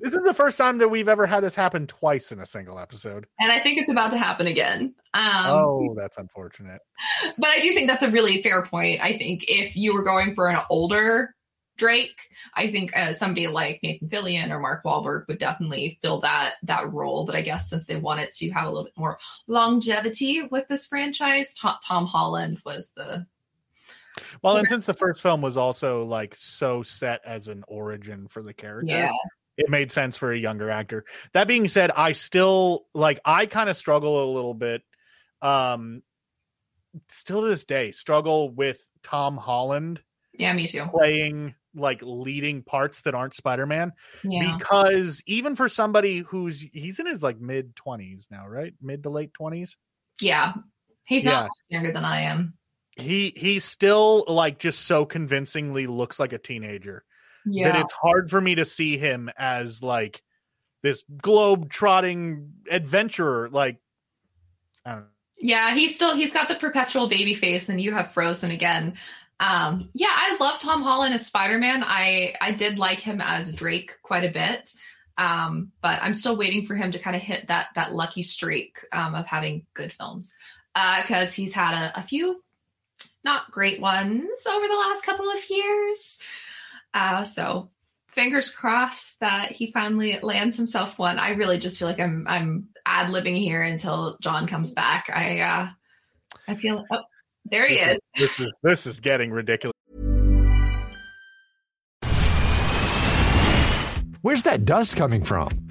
This 0.01 0.13
is 0.13 0.24
the 0.24 0.33
first 0.33 0.57
time 0.57 0.79
that 0.79 0.89
we've 0.89 1.07
ever 1.07 1.27
had 1.27 1.41
this 1.41 1.53
happen 1.53 1.86
twice 1.86 2.31
in 2.31 2.39
a 2.39 2.45
single 2.45 2.79
episode. 2.79 3.27
and 3.39 3.51
I 3.51 3.60
think 3.60 3.77
it's 3.77 3.91
about 3.91 4.10
to 4.12 4.17
happen 4.17 4.48
again. 4.48 4.95
Um, 5.13 5.45
oh, 5.45 5.95
that's 5.95 6.17
unfortunate. 6.17 6.81
but 7.38 7.50
I 7.50 7.60
do 7.60 7.71
think 7.74 7.88
that's 7.88 8.01
a 8.01 8.10
really 8.10 8.41
fair 8.41 8.65
point. 8.65 9.00
I 9.01 9.17
think 9.17 9.43
if 9.48 9.75
you 9.75 9.93
were 9.93 10.03
going 10.03 10.33
for 10.33 10.50
an 10.50 10.60
older 10.71 11.36
Drake, 11.81 12.29
I 12.53 12.69
think 12.69 12.95
uh, 12.95 13.11
somebody 13.11 13.47
like 13.47 13.79
Nathan 13.81 14.07
Fillion 14.07 14.51
or 14.51 14.59
Mark 14.59 14.83
Wahlberg 14.83 15.27
would 15.27 15.39
definitely 15.39 15.97
fill 16.03 16.21
that 16.21 16.53
that 16.61 16.93
role. 16.93 17.25
But 17.25 17.35
I 17.35 17.41
guess 17.41 17.71
since 17.71 17.88
they 17.88 17.95
wanted 17.95 18.31
to 18.33 18.51
have 18.51 18.67
a 18.67 18.69
little 18.69 18.83
bit 18.83 18.97
more 18.97 19.17
longevity 19.47 20.43
with 20.43 20.67
this 20.67 20.85
franchise, 20.85 21.55
Tom, 21.55 21.77
Tom 21.83 22.05
Holland 22.05 22.59
was 22.63 22.91
the 22.91 23.25
Well, 24.43 24.57
and 24.57 24.67
since 24.67 24.85
the 24.85 24.93
first 24.93 25.23
film 25.23 25.41
was 25.41 25.57
also 25.57 26.03
like 26.03 26.35
so 26.35 26.83
set 26.83 27.21
as 27.25 27.47
an 27.47 27.63
origin 27.67 28.27
for 28.27 28.43
the 28.43 28.53
character, 28.53 28.93
yeah. 28.93 29.11
it 29.57 29.67
made 29.67 29.91
sense 29.91 30.15
for 30.17 30.31
a 30.31 30.38
younger 30.38 30.69
actor. 30.69 31.03
That 31.33 31.47
being 31.47 31.67
said, 31.67 31.89
I 31.89 32.11
still 32.11 32.85
like 32.93 33.19
I 33.25 33.47
kind 33.47 33.71
of 33.71 33.75
struggle 33.75 34.23
a 34.23 34.29
little 34.31 34.53
bit 34.53 34.83
um 35.41 36.03
still 37.07 37.41
to 37.41 37.47
this 37.47 37.63
day 37.63 37.91
struggle 37.91 38.51
with 38.51 38.88
Tom 39.01 39.35
Holland 39.35 40.00
Yeah, 40.33 40.53
me 40.53 40.67
too. 40.67 40.85
playing 40.91 41.55
like 41.75 42.01
leading 42.04 42.62
parts 42.63 43.01
that 43.04 43.16
aren't 43.16 43.34
Spider-Man 43.34 43.94
Yeah. 44.24 44.58
because 44.58 45.22
even 45.25 45.56
for 45.56 45.70
somebody 45.70 46.20
who's 46.20 46.66
he's 46.74 47.00
in 47.00 47.06
his 47.06 47.22
like 47.24 47.40
mid 47.40 47.75
20s 47.75 48.30
now, 48.30 48.48
right? 48.48 48.74
Mid 48.82 49.04
to 49.04 49.10
late 49.10 49.32
20s. 49.34 49.75
yeah. 50.20 50.54
He's 51.04 51.25
Yeah. 51.25 51.32
not 51.32 51.50
younger 51.70 51.92
than 51.92 52.06
I 52.06 52.22
am. 52.22 52.54
He 52.98 53.30
he 53.36 53.60
still 53.60 54.25
like 54.28 54.60
just 54.60 54.82
so 54.82 55.06
convincingly 55.06 55.88
looks 55.88 56.20
like 56.20 56.34
a 56.34 56.38
teenager 56.38 57.04
that 57.46 57.75
it's 57.75 57.94
hard 57.94 58.30
for 58.30 58.40
me 58.40 58.56
to 58.56 58.66
see 58.66 58.98
him 58.98 59.32
as 59.38 59.82
like 59.82 60.22
this 60.84 61.04
globe 61.22 61.70
trotting 61.72 62.51
adventurer 62.70 63.50
like 63.50 63.78
I 64.86 64.92
don't 64.92 65.00
know. 65.01 65.06
Yeah, 65.40 65.74
he's 65.74 65.96
still 65.96 66.16
he's 66.16 66.34
got 66.34 66.50
the 66.50 66.56
perpetual 66.56 67.08
baby 67.08 67.34
face 67.34 67.70
and 67.70 67.82
you 67.82 67.92
have 67.94 68.12
Frozen 68.13 68.51
again. 68.51 68.98
Um 69.41 69.89
yeah, 69.93 70.13
I 70.15 70.38
love 70.39 70.60
Tom 70.60 70.83
Holland 70.83 71.15
as 71.15 71.25
Spider-Man. 71.25 71.83
I 71.83 72.36
I 72.39 72.51
did 72.51 72.77
like 72.77 73.00
him 73.00 73.19
as 73.19 73.51
Drake 73.53 73.98
quite 74.03 74.24
a 74.24 74.29
bit. 74.29 74.71
Um 75.17 75.71
but 75.81 76.01
I'm 76.01 76.13
still 76.13 76.38
waiting 76.38 76.67
for 76.67 76.75
him 76.75 76.91
to 76.91 77.00
kind 77.00 77.15
of 77.15 77.24
hit 77.24 77.48
that 77.48 77.69
that 77.75 77.93
lucky 77.93 78.21
streak 78.24 78.77
um 78.93 79.15
of 79.15 79.25
having 79.25 79.65
good 79.74 79.91
films. 79.91 80.38
Uh 80.75 81.03
cuz 81.07 81.33
he's 81.33 81.55
had 81.55 81.74
a, 81.74 82.00
a 82.00 82.03
few 82.03 82.43
not 83.24 83.51
great 83.51 83.81
ones 83.81 84.29
over 84.48 84.67
the 84.67 84.75
last 84.75 85.03
couple 85.03 85.29
of 85.29 85.50
years. 85.50 86.19
Uh 86.93 87.24
so 87.24 87.71
fingers 88.10 88.51
crossed 88.51 89.21
that 89.21 89.51
he 89.51 89.71
finally 89.71 90.19
lands 90.21 90.55
himself 90.55 91.00
one. 91.00 91.17
I 91.17 91.31
really 91.31 91.57
just 91.57 91.79
feel 91.79 91.88
like 91.88 92.00
I'm 92.00 92.25
I'm 92.27 92.67
ad 92.86 93.12
libbing 93.12 93.38
here 93.38 93.63
until 93.63 94.17
John 94.21 94.45
comes 94.45 94.74
back. 94.74 95.10
I 95.12 95.39
uh 95.39 95.69
I 96.48 96.55
feel 96.55 96.86
oh 96.91 97.01
there 97.45 97.67
he 97.67 97.75
this 97.75 97.89
is. 97.93 98.00
This 98.17 98.39
is 98.39 98.53
this 98.63 98.88
is 98.88 99.00
getting 99.00 99.31
ridiculous. 99.31 99.74
Where's 104.21 104.43
that 104.43 104.65
dust 104.65 104.95
coming 104.95 105.24
from? 105.24 105.71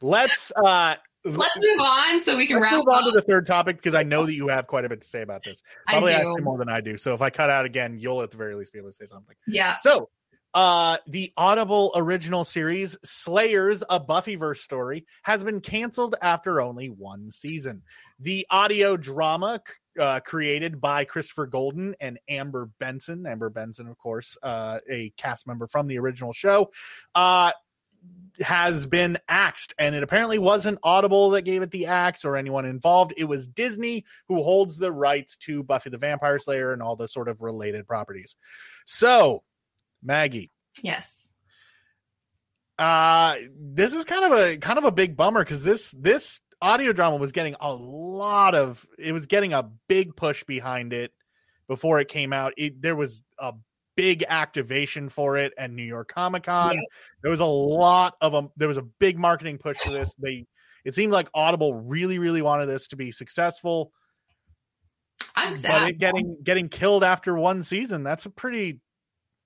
Let's 0.00 0.52
uh 0.56 0.96
Let's 1.24 1.60
move 1.60 1.80
on 1.80 2.20
so 2.20 2.36
we 2.36 2.46
can 2.46 2.60
wrap 2.60 2.72
move 2.74 2.88
on 2.88 3.04
up. 3.04 3.04
to 3.06 3.10
the 3.10 3.22
third 3.22 3.46
topic 3.46 3.76
because 3.76 3.94
I 3.94 4.02
know 4.02 4.24
that 4.24 4.34
you 4.34 4.48
have 4.48 4.66
quite 4.66 4.84
a 4.84 4.88
bit 4.88 5.00
to 5.02 5.06
say 5.06 5.22
about 5.22 5.42
this. 5.44 5.62
I 5.86 5.92
Probably 5.92 6.12
do. 6.12 6.16
actually 6.18 6.42
more 6.42 6.58
than 6.58 6.68
I 6.68 6.80
do. 6.80 6.96
So 6.96 7.12
if 7.12 7.22
I 7.22 7.30
cut 7.30 7.50
out 7.50 7.64
again, 7.64 7.98
you'll 7.98 8.22
at 8.22 8.30
the 8.30 8.36
very 8.36 8.54
least 8.54 8.72
be 8.72 8.78
able 8.78 8.90
to 8.90 8.94
say 8.94 9.06
something. 9.06 9.34
Yeah. 9.46 9.76
So, 9.76 10.10
uh, 10.54 10.96
the 11.06 11.32
Audible 11.36 11.92
original 11.94 12.44
series 12.44 12.96
Slayers: 13.04 13.82
A 13.90 14.00
Buffyverse 14.00 14.58
Story 14.58 15.06
has 15.22 15.44
been 15.44 15.60
canceled 15.60 16.14
after 16.22 16.60
only 16.60 16.86
one 16.86 17.30
season. 17.30 17.82
The 18.20 18.46
audio 18.48 18.96
drama 18.96 19.60
uh, 19.98 20.20
created 20.20 20.80
by 20.80 21.04
Christopher 21.04 21.46
Golden 21.46 21.94
and 22.00 22.18
Amber 22.28 22.70
Benson, 22.80 23.26
Amber 23.26 23.50
Benson, 23.50 23.88
of 23.88 23.98
course, 23.98 24.38
uh, 24.42 24.78
a 24.88 25.12
cast 25.18 25.46
member 25.46 25.66
from 25.66 25.86
the 25.86 25.98
original 25.98 26.32
show, 26.32 26.70
uh, 27.14 27.52
has 28.40 28.86
been 28.86 29.18
axed. 29.28 29.74
And 29.78 29.94
it 29.94 30.02
apparently 30.02 30.38
wasn't 30.38 30.78
Audible 30.82 31.30
that 31.30 31.42
gave 31.42 31.62
it 31.62 31.70
the 31.70 31.86
axe 31.86 32.24
or 32.24 32.36
anyone 32.36 32.64
involved. 32.64 33.12
It 33.16 33.24
was 33.24 33.48
Disney 33.48 34.04
who 34.28 34.42
holds 34.42 34.76
the 34.78 34.92
rights 34.92 35.36
to 35.38 35.62
Buffy 35.62 35.90
the 35.90 35.98
Vampire 35.98 36.38
Slayer 36.38 36.72
and 36.72 36.82
all 36.82 36.96
the 36.96 37.08
sort 37.08 37.28
of 37.28 37.40
related 37.42 37.86
properties. 37.86 38.36
So, 38.86 39.42
Maggie, 40.02 40.50
Yes. 40.82 41.34
uh 42.78 43.34
this 43.58 43.94
is 43.94 44.04
kind 44.04 44.32
of 44.32 44.38
a 44.38 44.56
kind 44.58 44.78
of 44.78 44.84
a 44.84 44.92
big 44.92 45.16
bummer 45.16 45.42
because 45.42 45.64
this 45.64 45.90
this 45.98 46.40
audio 46.62 46.92
drama 46.92 47.16
was 47.16 47.32
getting 47.32 47.56
a 47.60 47.72
lot 47.74 48.54
of 48.54 48.86
it 48.98 49.12
was 49.12 49.26
getting 49.26 49.52
a 49.52 49.68
big 49.88 50.14
push 50.14 50.44
behind 50.44 50.92
it 50.92 51.12
before 51.66 51.98
it 52.00 52.08
came 52.08 52.32
out 52.32 52.52
it, 52.56 52.80
there 52.80 52.94
was 52.94 53.22
a 53.40 53.52
big 53.98 54.24
activation 54.28 55.08
for 55.08 55.36
it 55.36 55.52
at 55.58 55.72
new 55.72 55.82
york 55.82 56.06
comic-con 56.14 56.76
Yeah. 56.76 56.80
there 57.22 57.32
was 57.32 57.40
a 57.40 57.44
lot 57.44 58.14
of 58.20 58.30
them 58.30 58.50
there 58.56 58.68
was 58.68 58.76
a 58.76 58.82
big 58.82 59.18
marketing 59.18 59.58
push 59.58 59.76
for 59.78 59.90
this 59.90 60.14
they 60.18 60.46
it 60.84 60.94
seemed 60.94 61.12
like 61.12 61.28
audible 61.34 61.74
really 61.74 62.20
really 62.20 62.40
wanted 62.40 62.66
this 62.66 62.86
to 62.88 62.96
be 62.96 63.10
successful 63.10 63.90
I'm 65.34 65.50
but 65.50 65.60
sad. 65.60 65.88
it 65.88 65.98
getting 65.98 66.36
getting 66.44 66.68
killed 66.68 67.02
after 67.02 67.36
one 67.36 67.64
season 67.64 68.04
that's 68.04 68.24
a 68.24 68.30
pretty 68.30 68.80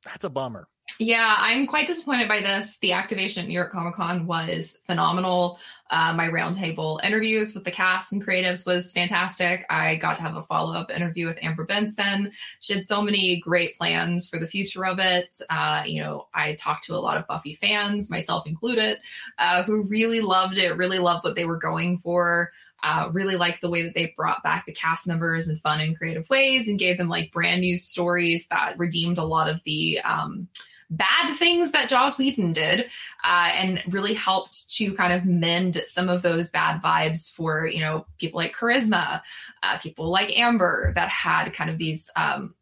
that's 0.04 0.26
a 0.26 0.30
bummer 0.30 0.68
Yeah, 1.02 1.34
I'm 1.36 1.66
quite 1.66 1.88
disappointed 1.88 2.28
by 2.28 2.42
this. 2.42 2.78
The 2.78 2.92
activation 2.92 3.42
at 3.42 3.48
New 3.48 3.54
York 3.54 3.72
Comic 3.72 3.96
Con 3.96 4.24
was 4.24 4.78
phenomenal. 4.86 5.58
Uh, 5.90 6.14
my 6.14 6.28
roundtable 6.28 7.04
interviews 7.04 7.54
with 7.54 7.64
the 7.64 7.72
cast 7.72 8.12
and 8.12 8.24
creatives 8.24 8.64
was 8.64 8.92
fantastic. 8.92 9.66
I 9.68 9.96
got 9.96 10.14
to 10.16 10.22
have 10.22 10.36
a 10.36 10.44
follow 10.44 10.74
up 10.74 10.92
interview 10.92 11.26
with 11.26 11.38
Amber 11.42 11.64
Benson. 11.64 12.30
She 12.60 12.72
had 12.72 12.86
so 12.86 13.02
many 13.02 13.40
great 13.40 13.76
plans 13.76 14.28
for 14.28 14.38
the 14.38 14.46
future 14.46 14.86
of 14.86 15.00
it. 15.00 15.36
Uh, 15.50 15.82
you 15.84 16.00
know, 16.00 16.28
I 16.32 16.54
talked 16.54 16.84
to 16.84 16.94
a 16.94 17.02
lot 17.02 17.16
of 17.16 17.26
Buffy 17.26 17.54
fans, 17.54 18.08
myself 18.08 18.46
included, 18.46 18.98
uh, 19.40 19.64
who 19.64 19.82
really 19.88 20.20
loved 20.20 20.56
it, 20.56 20.76
really 20.76 21.00
loved 21.00 21.24
what 21.24 21.34
they 21.34 21.46
were 21.46 21.58
going 21.58 21.98
for. 21.98 22.52
Uh, 22.84 23.08
really 23.12 23.36
liked 23.36 23.60
the 23.60 23.70
way 23.70 23.82
that 23.82 23.94
they 23.94 24.12
brought 24.16 24.42
back 24.42 24.66
the 24.66 24.72
cast 24.72 25.06
members 25.06 25.48
in 25.48 25.56
fun 25.56 25.80
and 25.80 25.96
creative 25.96 26.28
ways 26.28 26.66
and 26.66 26.80
gave 26.80 26.98
them 26.98 27.08
like 27.08 27.30
brand 27.30 27.60
new 27.60 27.78
stories 27.78 28.48
that 28.48 28.76
redeemed 28.76 29.18
a 29.18 29.24
lot 29.24 29.48
of 29.48 29.62
the 29.62 30.00
um, 30.00 30.48
bad 30.92 31.31
things 31.31 31.72
that 31.72 31.88
Joss 31.88 32.18
Whedon 32.18 32.52
did, 32.52 32.87
uh, 33.24 33.50
and 33.55 33.83
really 33.88 34.14
helped 34.14 34.70
to 34.76 34.92
kind 34.94 35.12
of 35.12 35.24
mend 35.24 35.83
some 35.87 36.09
of 36.09 36.22
those 36.22 36.50
bad 36.50 36.83
vibes 36.83 37.33
for 37.33 37.66
you 37.66 37.81
know 37.81 38.07
people 38.18 38.38
like 38.38 38.55
Charisma, 38.55 39.22
uh, 39.62 39.78
people 39.78 40.11
like 40.11 40.38
Amber 40.38 40.92
that 40.94 41.09
had 41.09 41.52
kind 41.52 41.70
of 41.70 41.78
these 41.78 42.11
um, 42.14 42.55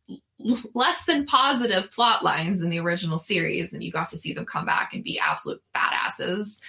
less 0.75 1.05
than 1.05 1.27
positive 1.27 1.91
plot 1.93 2.25
lines 2.25 2.63
in 2.63 2.71
the 2.71 2.81
original 2.81 3.19
series, 3.19 3.73
and 3.73 3.83
you 3.83 3.91
got 3.93 4.11
to 4.11 4.19
see 4.19 4.33
them 4.33 4.47
come 4.47 4.65
back 4.65 4.95
and 4.95 5.05
be 5.05 5.19
absolute 5.19 5.63
badasses. 5.75 6.61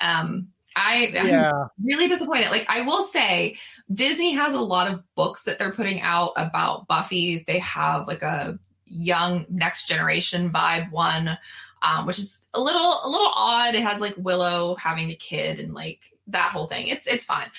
Um, 0.00 0.48
I 0.76 1.10
am 1.14 1.70
really 1.82 2.06
disappointed. 2.06 2.50
Like 2.50 2.66
I 2.68 2.82
will 2.82 3.02
say, 3.02 3.56
Disney 3.92 4.34
has 4.34 4.52
a 4.52 4.60
lot 4.60 4.92
of 4.92 5.02
books 5.14 5.44
that 5.44 5.58
they're 5.58 5.72
putting 5.72 6.02
out 6.02 6.32
about 6.36 6.86
Buffy. 6.86 7.44
They 7.46 7.60
have 7.60 8.06
like 8.06 8.22
a 8.22 8.58
young 8.86 9.46
next 9.48 9.86
generation 9.86 10.50
vibe 10.50 10.90
one, 10.90 11.36
um, 11.82 12.06
which 12.06 12.18
is 12.18 12.46
a 12.54 12.60
little 12.60 13.00
a 13.02 13.08
little 13.08 13.32
odd. 13.34 13.74
It 13.74 13.82
has 13.82 14.00
like 14.00 14.14
Willow 14.16 14.76
having 14.76 15.10
a 15.10 15.16
kid 15.16 15.60
and 15.60 15.74
like 15.74 16.00
that 16.28 16.52
whole 16.52 16.66
thing. 16.66 16.88
It's 16.88 17.06
it's 17.06 17.24
fine. 17.24 17.48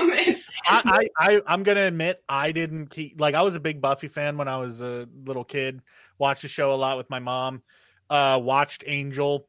Um, 0.00 0.10
it's 0.12 0.50
I, 0.66 1.08
I, 1.18 1.28
I 1.28 1.42
I'm 1.46 1.62
gonna 1.62 1.84
admit 1.84 2.22
I 2.28 2.52
didn't 2.52 2.86
keep 2.88 3.20
like 3.20 3.34
I 3.34 3.42
was 3.42 3.54
a 3.54 3.60
big 3.60 3.80
Buffy 3.80 4.08
fan 4.08 4.38
when 4.38 4.48
I 4.48 4.56
was 4.56 4.80
a 4.80 5.08
little 5.24 5.44
kid. 5.44 5.82
Watched 6.18 6.42
the 6.42 6.48
show 6.48 6.72
a 6.72 6.74
lot 6.74 6.96
with 6.96 7.10
my 7.10 7.18
mom. 7.18 7.62
Uh, 8.08 8.40
watched 8.42 8.84
Angel. 8.86 9.46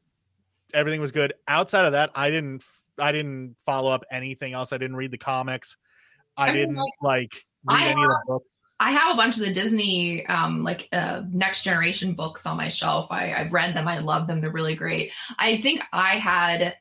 Everything 0.74 1.00
was 1.00 1.10
good. 1.10 1.32
Outside 1.48 1.86
of 1.86 1.92
that, 1.92 2.10
I 2.14 2.30
didn't 2.30 2.62
I 2.98 3.12
didn't 3.12 3.56
follow 3.64 3.90
up 3.90 4.04
anything 4.10 4.52
else. 4.52 4.72
I 4.72 4.78
didn't 4.78 4.96
read 4.96 5.10
the 5.10 5.18
comics. 5.18 5.76
I, 6.36 6.48
I 6.48 6.52
mean, 6.52 6.56
didn't 6.56 6.82
like 7.00 7.32
read 7.64 7.80
I 7.80 7.88
any 7.88 8.02
of 8.02 8.08
the 8.08 8.22
books. 8.26 8.46
I 8.82 8.90
have 8.90 9.14
a 9.14 9.16
bunch 9.16 9.36
of 9.36 9.44
the 9.44 9.52
Disney 9.52 10.26
um, 10.26 10.64
like 10.64 10.88
uh, 10.90 11.22
next 11.30 11.62
generation 11.62 12.14
books 12.14 12.46
on 12.46 12.56
my 12.56 12.68
shelf. 12.68 13.12
I, 13.12 13.32
I've 13.32 13.52
read 13.52 13.76
them. 13.76 13.86
I 13.86 13.98
love 13.98 14.26
them. 14.26 14.40
They're 14.40 14.50
really 14.50 14.74
great. 14.74 15.12
I 15.38 15.60
think 15.60 15.82
I 15.92 16.18
had 16.18 16.74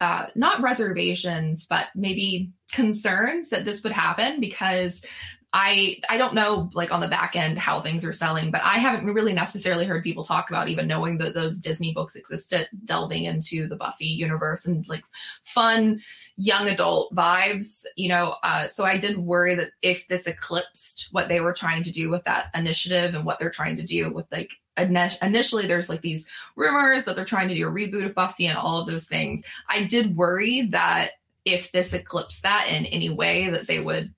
uh, 0.00 0.28
not 0.34 0.62
reservations, 0.62 1.66
but 1.68 1.88
maybe 1.94 2.52
concerns 2.72 3.50
that 3.50 3.66
this 3.66 3.84
would 3.84 3.92
happen 3.92 4.40
because 4.40 5.04
I 5.52 5.96
I 6.08 6.18
don't 6.18 6.34
know 6.34 6.70
like 6.74 6.92
on 6.92 7.00
the 7.00 7.08
back 7.08 7.36
end 7.36 7.58
how 7.58 7.80
things 7.80 8.04
are 8.04 8.12
selling, 8.12 8.50
but 8.50 8.62
I 8.62 8.78
haven't 8.78 9.06
really 9.06 9.32
necessarily 9.32 9.86
heard 9.86 10.04
people 10.04 10.24
talk 10.24 10.50
about 10.50 10.68
even 10.68 10.86
knowing 10.86 11.18
that 11.18 11.34
those 11.34 11.60
Disney 11.60 11.94
books 11.94 12.16
existed, 12.16 12.68
delving 12.84 13.24
into 13.24 13.66
the 13.66 13.76
Buffy 13.76 14.06
universe 14.06 14.66
and 14.66 14.86
like 14.88 15.04
fun 15.44 16.00
young 16.36 16.68
adult 16.68 17.14
vibes, 17.14 17.84
you 17.96 18.08
know. 18.08 18.34
Uh, 18.42 18.66
so 18.66 18.84
I 18.84 18.98
did 18.98 19.18
worry 19.18 19.54
that 19.54 19.70
if 19.82 20.06
this 20.08 20.26
eclipsed 20.26 21.08
what 21.12 21.28
they 21.28 21.40
were 21.40 21.54
trying 21.54 21.84
to 21.84 21.90
do 21.90 22.10
with 22.10 22.24
that 22.24 22.46
initiative 22.54 23.14
and 23.14 23.24
what 23.24 23.38
they're 23.38 23.50
trying 23.50 23.76
to 23.76 23.84
do 23.84 24.12
with 24.12 24.26
like 24.30 24.50
initially 24.76 25.66
there's 25.66 25.88
like 25.88 26.02
these 26.02 26.28
rumors 26.54 27.04
that 27.04 27.16
they're 27.16 27.24
trying 27.24 27.48
to 27.48 27.54
do 27.54 27.66
a 27.66 27.72
reboot 27.72 28.04
of 28.04 28.14
Buffy 28.14 28.46
and 28.46 28.58
all 28.58 28.80
of 28.80 28.86
those 28.86 29.06
things. 29.06 29.42
I 29.68 29.84
did 29.84 30.16
worry 30.16 30.66
that 30.72 31.12
if 31.46 31.70
this 31.72 31.92
eclipsed 31.92 32.42
that 32.42 32.68
in 32.68 32.84
any 32.86 33.08
way, 33.08 33.48
that 33.48 33.66
they 33.66 33.80
would 33.80 34.12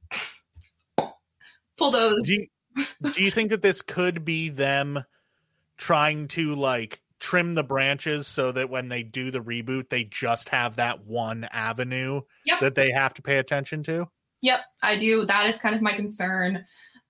pull 1.78 1.90
those. 1.90 2.18
Do 2.24 2.32
you, 2.32 2.46
do 3.12 3.22
you 3.22 3.30
think 3.30 3.50
that 3.50 3.62
this 3.62 3.82
could 3.82 4.24
be 4.24 4.48
them 4.50 5.04
trying 5.76 6.28
to 6.28 6.54
like 6.54 7.00
trim 7.20 7.54
the 7.54 7.64
branches 7.64 8.26
so 8.26 8.52
that 8.52 8.70
when 8.70 8.88
they 8.88 9.02
do 9.02 9.30
the 9.30 9.40
reboot, 9.40 9.88
they 9.88 10.04
just 10.04 10.50
have 10.50 10.76
that 10.76 11.04
one 11.06 11.48
avenue 11.50 12.20
Yep. 12.44 12.60
that 12.60 12.74
they 12.74 12.90
have 12.92 13.14
to 13.14 13.22
pay 13.22 13.38
attention 13.38 13.82
to. 13.84 14.08
Yep, 14.40 14.60
I 14.82 14.96
do. 14.96 15.24
That 15.26 15.46
is 15.46 15.58
kind 15.58 15.74
of 15.74 15.82
my 15.82 15.94
concern. 15.94 16.64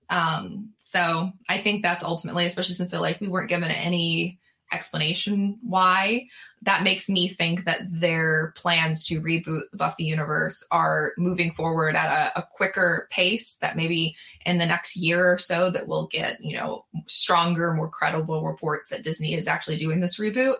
Um, 0.09 0.71
so 0.79 1.31
I 1.47 1.61
think 1.61 1.83
that's 1.83 2.03
ultimately, 2.03 2.45
especially 2.45 2.73
since 2.73 2.91
they're 2.91 2.99
like 2.99 3.21
we 3.21 3.27
weren't 3.27 3.49
given 3.49 3.69
any 3.69 4.38
explanation 4.71 5.57
why, 5.61 6.27
that 6.61 6.83
makes 6.83 7.09
me 7.09 7.27
think 7.27 7.65
that 7.65 7.81
their 7.89 8.53
plans 8.55 9.03
to 9.05 9.21
reboot 9.21 9.61
the 9.71 9.77
Buffy 9.77 10.03
universe 10.03 10.63
are 10.71 11.13
moving 11.17 11.51
forward 11.51 11.95
at 11.95 12.11
a, 12.11 12.39
a 12.39 12.43
quicker 12.43 13.07
pace. 13.11 13.55
That 13.61 13.77
maybe 13.77 14.15
in 14.45 14.57
the 14.57 14.65
next 14.65 14.95
year 14.95 15.33
or 15.33 15.37
so 15.37 15.69
that 15.71 15.87
we'll 15.87 16.07
get 16.07 16.43
you 16.43 16.57
know 16.57 16.85
stronger, 17.07 17.73
more 17.73 17.89
credible 17.89 18.45
reports 18.45 18.89
that 18.89 19.03
Disney 19.03 19.33
is 19.33 19.47
actually 19.47 19.77
doing 19.77 20.01
this 20.01 20.19
reboot, 20.19 20.55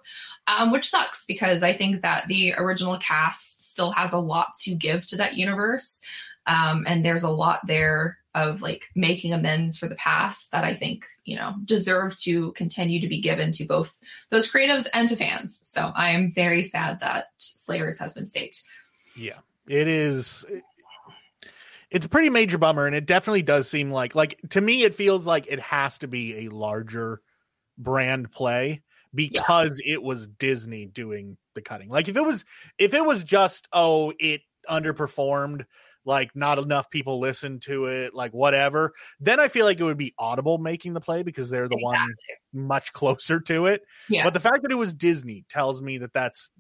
um, 0.48 0.72
which 0.72 0.90
sucks 0.90 1.26
because 1.26 1.64
I 1.64 1.74
think 1.74 2.02
that 2.02 2.28
the 2.28 2.54
original 2.54 2.98
cast 2.98 3.70
still 3.72 3.92
has 3.92 4.14
a 4.14 4.20
lot 4.20 4.54
to 4.64 4.74
give 4.74 5.06
to 5.08 5.18
that 5.18 5.36
universe 5.36 6.02
um, 6.50 6.84
and 6.88 7.06
there's 7.06 7.24
a 7.24 7.30
lot 7.30 7.66
there 7.66 8.18
of 8.36 8.62
like 8.62 8.90
making 8.96 9.34
amends 9.34 9.78
for 9.78 9.88
the 9.88 9.96
past 9.96 10.52
that 10.52 10.64
I 10.64 10.74
think 10.74 11.06
you 11.26 11.36
know 11.36 11.56
deserve 11.66 12.16
to 12.22 12.52
continue 12.54 13.00
to 13.02 13.08
be 13.08 13.22
given 13.22 13.52
to 13.54 13.66
both 13.66 13.98
those 14.30 14.52
creatives 14.52 14.88
and 14.94 15.08
to 15.10 15.16
fans. 15.16 15.60
So 15.64 15.92
I 15.96 16.12
am 16.12 16.32
very 16.34 16.64
sad 16.64 17.00
that 17.00 17.26
Slayers 17.38 18.00
has 18.00 18.14
been 18.14 18.26
staked. 18.26 18.64
Yeah, 19.16 19.40
it 19.68 19.88
is. 19.88 20.46
It's 21.92 22.06
a 22.06 22.10
pretty 22.10 22.30
major 22.30 22.60
bummer, 22.60 22.86
and 22.86 22.96
it 22.96 23.08
definitely 23.08 23.42
does 23.42 23.68
seem 23.68 23.90
like 23.92 24.14
like 24.16 24.40
to 24.52 24.62
me, 24.62 24.84
it 24.84 24.96
feels 24.96 25.26
like 25.26 25.48
it 25.48 25.60
has 25.60 25.98
to 26.00 26.08
be 26.08 26.46
a 26.46 26.50
larger 26.50 27.22
brand 27.78 28.32
play 28.32 28.82
because 29.14 29.82
it 29.84 30.04
was 30.04 30.28
Disney 30.28 30.86
doing 30.86 31.38
the 31.56 31.62
cutting. 31.62 31.90
Like 31.90 32.08
if 32.08 32.16
it 32.16 32.24
was 32.24 32.46
if 32.78 32.94
it 32.94 33.04
was 33.04 33.24
just 33.24 33.68
oh 33.74 34.14
it 34.20 34.42
underperformed 34.70 35.66
like 36.06 36.36
not 36.36 36.58
enough 36.58 36.90
people 36.90 37.20
listen 37.20 37.60
to 37.60 37.86
it 37.86 38.14
like 38.14 38.32
whatever 38.32 38.94
then 39.20 39.40
i 39.40 39.48
feel 39.48 39.66
like 39.66 39.80
it 39.80 39.84
would 39.84 39.98
be 39.98 40.14
audible 40.18 40.58
making 40.58 40.94
the 40.94 41.02
play 41.02 41.24
because 41.24 41.50
they're 41.50 41.68
the 41.68 41.76
Exactly. 41.76 42.08
one 42.54 42.68
much 42.68 42.94
closer 42.94 43.40
to 43.40 43.66
it 43.68 43.82
Yeah, 44.08 44.24
but 44.24 44.34
the 44.34 44.40
fact 44.40 44.64
that 44.64 44.72
it 44.72 44.76
was 44.76 44.94
disney 44.94 45.46
tells 45.50 45.82
me 45.82 45.98
that 46.00 46.14
that's 46.14 46.52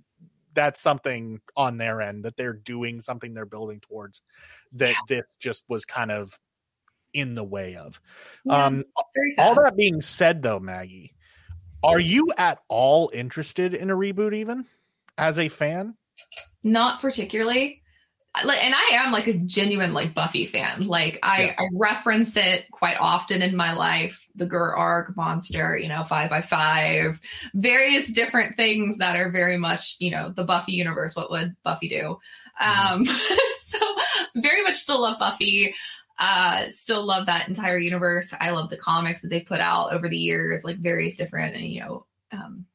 that's 0.53 0.81
something 0.81 1.39
on 1.55 1.77
their 1.77 2.01
end 2.01 2.25
that 2.25 2.35
they're 2.35 2.53
doing 2.53 2.99
something 3.01 3.33
they're 3.33 3.45
building 3.45 3.79
towards 3.79 4.21
that 4.73 4.95
this 5.07 5.23
just 5.39 5.63
was 5.67 5.85
kind 5.85 6.11
of 6.11 6.37
in 7.13 7.33
the 7.33 7.43
way 7.43 7.75
of. 7.75 7.99
Yeah, 8.45 8.65
um 8.65 8.83
all 9.39 9.55
that 9.55 9.75
being 9.75 10.01
said 10.01 10.43
though 10.43 10.59
maggie 10.59 11.15
are 11.83 11.99
you 11.99 12.31
at 12.37 12.59
all 12.67 13.09
interested 13.13 13.73
in 13.73 13.89
a 13.89 13.95
reboot 13.95 14.35
even 14.35 14.65
as 15.17 15.39
a 15.39 15.47
fan? 15.47 15.95
Not 16.63 17.01
particularly 17.01 17.81
like 18.45 18.63
and 18.63 18.73
i 18.75 18.95
am 18.95 19.11
like 19.11 19.27
a 19.27 19.33
genuine 19.33 19.91
like 19.93 20.13
buffy 20.13 20.45
fan. 20.45 20.87
Like 20.87 21.19
i 21.23 21.45
Yeah. 21.45 21.55
i 21.57 21.67
reference 21.73 22.37
it 22.37 22.69
quite 22.71 22.97
often 22.99 23.41
in 23.41 23.55
my 23.55 23.73
life. 23.73 24.25
The 24.35 24.45
gur 24.45 24.75
arc 24.75 25.15
monster 25.17 25.77
you 25.77 25.87
know 25.89 26.03
five 26.03 26.29
by 26.29 26.41
five 26.41 27.19
various 27.53 28.11
different 28.11 28.55
things 28.55 28.97
that 28.99 29.15
are 29.15 29.29
very 29.31 29.57
much 29.57 29.97
you 29.99 30.11
know 30.11 30.29
the 30.29 30.43
buffy 30.43 30.73
universe. 30.73 31.15
What 31.15 31.31
would 31.31 31.55
buffy 31.63 31.89
do? 31.89 32.17
Um 32.59 33.05
so 33.57 33.79
very 34.35 34.61
much 34.63 34.75
still 34.75 35.01
love 35.01 35.17
buffy. 35.19 35.73
Uh 36.19 36.65
still 36.69 37.03
love 37.05 37.25
that 37.25 37.47
entire 37.47 37.77
universe. 37.77 38.33
I 38.39 38.51
love 38.51 38.69
the 38.69 38.77
comics 38.77 39.21
that 39.23 39.29
they've 39.29 39.45
put 39.45 39.59
out 39.59 39.91
over 39.91 40.07
the 40.07 40.17
years 40.17 40.63
like 40.63 40.77
various 40.77 41.15
different 41.15 41.57
you 41.57 41.79
know 41.81 42.05
um 42.31 42.65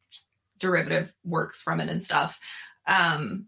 derivative 0.59 1.15
works 1.25 1.63
from 1.63 1.81
it 1.81 1.89
and 1.89 2.03
stuff. 2.03 2.41
Um 2.87 3.47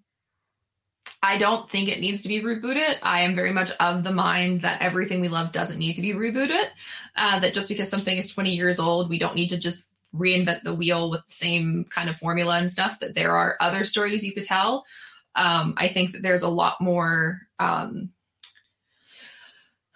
I 1.27 1.39
don't 1.39 1.69
think 1.69 1.89
it 1.89 1.99
needs 1.99 2.23
to 2.23 2.29
be 2.29 2.41
rebooted. 2.41 2.99
I 3.03 3.23
am 3.23 3.35
very 3.35 3.53
much 3.53 3.73
of 3.81 4.05
the 4.05 4.13
mind 4.13 4.63
that 4.63 4.81
everything 4.81 5.21
we 5.21 5.27
love 5.27 5.51
doesn't 5.51 5.77
need 5.77 5.95
to 5.95 6.01
be 6.01 6.15
rebooted. 6.15 6.69
Uh, 7.17 7.41
that 7.41 7.53
just 7.53 7.69
because 7.69 7.89
something 7.89 8.17
is 8.17 8.33
20 8.33 8.55
years 8.55 8.79
old, 8.79 9.11
we 9.11 9.19
don't 9.19 9.35
need 9.35 9.49
to 9.49 9.59
just 9.59 9.87
reinvent 10.15 10.63
the 10.63 10.73
wheel 10.73 11.11
with 11.11 11.27
the 11.27 11.33
same 11.33 11.85
kind 11.91 12.09
of 12.09 12.17
formula 12.17 12.57
and 12.59 12.71
stuff. 12.71 13.01
That 13.01 13.17
there 13.17 13.37
are 13.37 13.57
other 13.59 13.85
stories 13.85 14.25
you 14.25 14.35
could 14.35 14.45
tell. 14.45 14.85
Um, 15.35 15.75
I 15.77 15.89
think 15.89 16.13
that 16.13 16.23
there's 16.23 16.45
a 16.45 16.49
lot 16.49 16.81
more 16.81 17.41
um, 17.59 18.11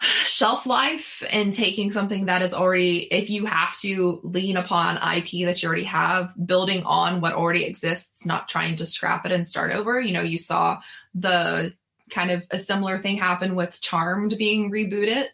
shelf 0.00 0.66
life 0.66 1.22
and 1.30 1.52
taking 1.52 1.92
something 1.92 2.26
that 2.26 2.42
is 2.42 2.54
already, 2.54 3.00
if 3.10 3.28
you 3.30 3.44
have 3.46 3.78
to 3.80 4.20
lean 4.22 4.56
upon 4.56 4.96
IP 4.96 5.46
that 5.46 5.62
you 5.62 5.68
already 5.68 5.84
have, 5.84 6.32
building 6.46 6.82
on 6.84 7.20
what 7.20 7.34
already 7.34 7.64
exists, 7.64 8.24
not 8.24 8.48
trying 8.48 8.76
to 8.76 8.86
scrap 8.86 9.26
it 9.26 9.32
and 9.32 9.46
start 9.46 9.72
over. 9.72 10.00
You 10.00 10.12
know, 10.12 10.22
you 10.22 10.38
saw 10.38 10.80
the 11.14 11.74
kind 12.10 12.30
of 12.30 12.46
a 12.50 12.58
similar 12.58 12.98
thing 12.98 13.16
happen 13.16 13.54
with 13.54 13.80
Charmed 13.80 14.36
being 14.38 14.70
rebooted. 14.70 15.26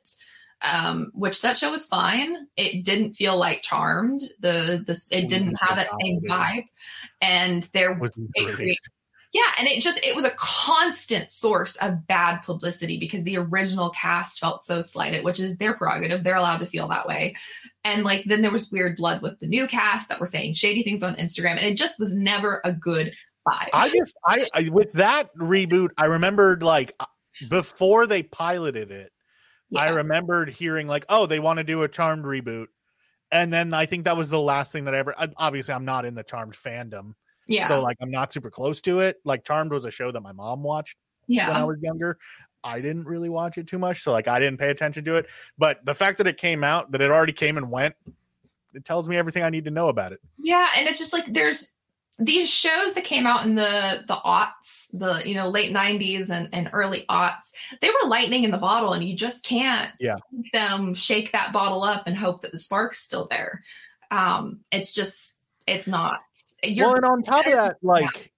Um, 0.63 1.11
which 1.13 1.43
that 1.43 1.59
show 1.59 1.71
was 1.71 1.87
fine. 1.87 2.49
It 2.57 2.83
didn't 2.83 3.13
feel 3.15 3.37
like 3.37 3.61
Charmed. 3.61 4.23
The 4.41 4.83
the 4.87 4.99
it 5.11 5.29
didn't 5.29 5.57
have 5.57 5.77
that 5.77 5.91
same 6.01 6.23
vibe, 6.23 6.65
and 7.21 7.63
there 7.75 7.93
was 7.93 8.11
it 8.35 8.55
created- 8.55 8.77
yeah, 9.33 9.53
and 9.59 9.69
it 9.69 9.83
just 9.83 10.05
it 10.05 10.15
was 10.15 10.25
a 10.25 10.31
constant 10.31 11.31
source 11.31 11.77
of 11.77 12.07
bad 12.07 12.43
publicity 12.43 12.99
because 12.99 13.25
the 13.25 13.37
original 13.37 13.91
cast 13.91 14.39
felt 14.39 14.63
so 14.63 14.81
slighted, 14.81 15.25
which 15.25 15.41
is 15.41 15.57
their 15.57 15.75
prerogative. 15.75 16.25
They're 16.25 16.37
allowed 16.37 16.59
to 16.59 16.67
feel 16.67 16.89
that 16.89 17.07
way. 17.07 17.35
And 17.85 18.05
like 18.05 18.25
then 18.27 18.43
there 18.43 18.51
was 18.51 18.71
weird 18.71 18.97
blood 18.97 19.23
with 19.23 19.39
the 19.41 19.47
new 19.47 19.67
cast 19.67 20.09
that 20.09 20.21
were 20.21 20.27
saying 20.27 20.55
shady 20.55 20.83
things 20.83 21.03
on 21.03 21.17
Instagram, 21.17 21.57
and 21.57 21.67
it 21.67 21.77
just 21.77 21.99
was 21.99 22.15
never 22.15 22.61
a 22.65 22.73
good 22.73 23.15
vibe. 23.47 23.69
I 23.73 23.89
just 23.89 24.17
I, 24.25 24.47
I 24.55 24.69
with 24.71 24.93
that 24.93 25.35
reboot, 25.37 25.91
I 25.99 26.07
remembered 26.07 26.63
like 26.63 26.95
uh, 27.01 27.07
before 27.49 28.07
they 28.07 28.23
piloted 28.23 28.91
it, 28.91 29.13
I 29.75 29.89
remembered 29.89 30.51
hearing 30.51 30.87
like, 30.87 31.05
oh, 31.09 31.27
they 31.27 31.41
want 31.41 31.59
to 31.59 31.65
do 31.65 31.83
a 31.83 31.89
Charmed 31.89 32.25
reboot, 32.25 32.67
and 33.31 33.53
then 33.53 33.75
I 33.75 33.87
think 33.87 34.05
that 34.05 34.17
was 34.17 34.31
the 34.31 34.41
last 34.41 34.73
thing 34.73 34.85
that 34.85 34.95
I 34.95 34.99
ever. 34.99 35.15
Obviously, 35.37 35.75
I'm 35.75 35.85
not 35.85 36.05
in 36.05 36.15
the 36.15 36.23
Charmed 36.23 36.55
fandom, 36.55 37.15
yeah, 37.47 37.69
so 37.69 37.81
like 37.81 37.97
I'm 38.01 38.11
not 38.11 38.33
super 38.33 38.51
close 38.51 38.81
to 38.83 39.01
it. 39.01 39.21
Like 39.25 39.45
Charmed 39.45 39.73
was 39.73 39.85
a 39.85 39.91
show 39.91 40.11
that 40.13 40.21
my 40.21 40.33
mom 40.33 40.63
watched 40.63 40.97
yeah. 41.27 41.49
when 41.49 41.57
I 41.57 41.65
was 41.65 41.79
younger. 41.81 42.19
I 42.65 42.81
didn't 42.81 43.05
really 43.05 43.29
watch 43.29 43.59
it 43.59 43.67
too 43.69 43.79
much, 43.79 44.03
so 44.03 44.11
like 44.13 44.27
I 44.29 44.39
didn't 44.41 44.59
pay 44.59 44.71
attention 44.71 45.05
to 45.05 45.17
it. 45.17 45.27
But 45.57 45.85
the 45.85 45.95
fact 45.95 46.19
that 46.19 46.27
it 46.27 46.37
came 46.37 46.65
out, 46.65 46.91
that 46.93 47.01
it 47.01 47.11
already 47.11 47.33
came 47.33 47.57
and 47.57 47.71
went, 47.71 47.95
it 48.75 48.85
tells 48.85 49.07
me 49.09 49.17
everything 49.17 49.43
I 49.45 49.51
need 49.51 49.65
to 49.67 49.71
know 49.71 49.89
about 49.89 50.13
it. 50.13 50.21
yeah. 50.39 50.69
And 50.77 50.89
it's 50.89 50.99
just 50.99 51.13
like 51.13 51.25
there's 51.33 51.73
these 52.19 52.49
shows 52.49 52.95
that 52.95 53.05
came 53.05 53.27
out 53.27 53.45
in 53.45 53.55
the 53.57 54.03
the 54.09 54.17
aughts, 54.17 54.89
the 54.93 55.23
you 55.29 55.35
know 55.35 55.49
late 55.51 55.73
'90s 55.73 56.31
and, 56.31 56.49
and 56.53 56.71
early 56.73 57.05
aughts. 57.09 57.53
They 57.81 57.89
were 57.91 58.09
lightning 58.09 58.43
in 58.45 58.51
the 58.51 58.59
bottle, 58.59 58.95
and 58.95 59.05
you 59.05 59.15
just 59.15 59.45
can't 59.45 59.91
Yeah. 60.01 60.17
take 60.35 60.51
them 60.53 60.95
shake 60.95 61.33
that 61.33 61.53
bottle 61.53 61.85
up 61.85 62.05
and 62.07 62.17
hope 62.17 62.43
that 62.43 62.53
the 62.53 62.59
spark's 62.59 62.99
still 62.99 63.29
there. 63.31 63.63
Um, 64.11 64.61
it's 64.73 64.95
just 64.95 65.36
it's 65.67 65.89
not. 65.89 66.21
You're, 66.63 66.87
well, 66.87 66.97
and 66.97 67.05
on 67.05 67.23
top 67.23 67.47
of 67.47 67.53
that, 67.53 67.77
like 67.83 68.33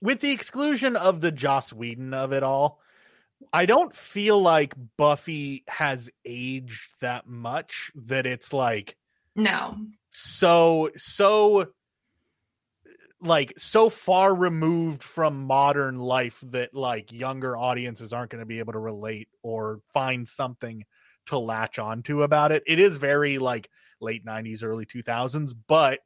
with 0.00 0.20
the 0.20 0.32
exclusion 0.32 0.96
of 0.96 1.20
the 1.20 1.32
Joss 1.32 1.72
Whedon 1.72 2.14
of 2.14 2.32
it 2.32 2.42
all, 2.42 2.80
I 3.52 3.66
don't 3.66 3.94
feel 3.94 4.40
like 4.40 4.74
Buffy 4.96 5.64
has 5.68 6.10
aged 6.24 6.90
that 7.00 7.26
much 7.26 7.90
that 7.94 8.26
it's 8.26 8.52
like 8.52 8.96
no, 9.34 9.76
so 10.10 10.90
so 10.96 11.68
like 13.22 13.52
so 13.58 13.90
far 13.90 14.34
removed 14.34 15.02
from 15.02 15.44
modern 15.44 15.98
life 15.98 16.42
that 16.44 16.74
like 16.74 17.12
younger 17.12 17.56
audiences 17.56 18.12
aren't 18.12 18.30
going 18.30 18.40
to 18.40 18.46
be 18.46 18.58
able 18.58 18.72
to 18.72 18.78
relate 18.78 19.28
or 19.42 19.80
find 19.92 20.26
something 20.26 20.84
to 21.26 21.38
latch 21.38 21.78
onto 21.78 22.22
about 22.22 22.52
it. 22.52 22.62
It 22.66 22.78
is 22.78 22.96
very 22.96 23.38
like 23.38 23.70
late 24.00 24.24
90s 24.24 24.64
early 24.64 24.86
2000s, 24.86 25.54
but 25.68 26.00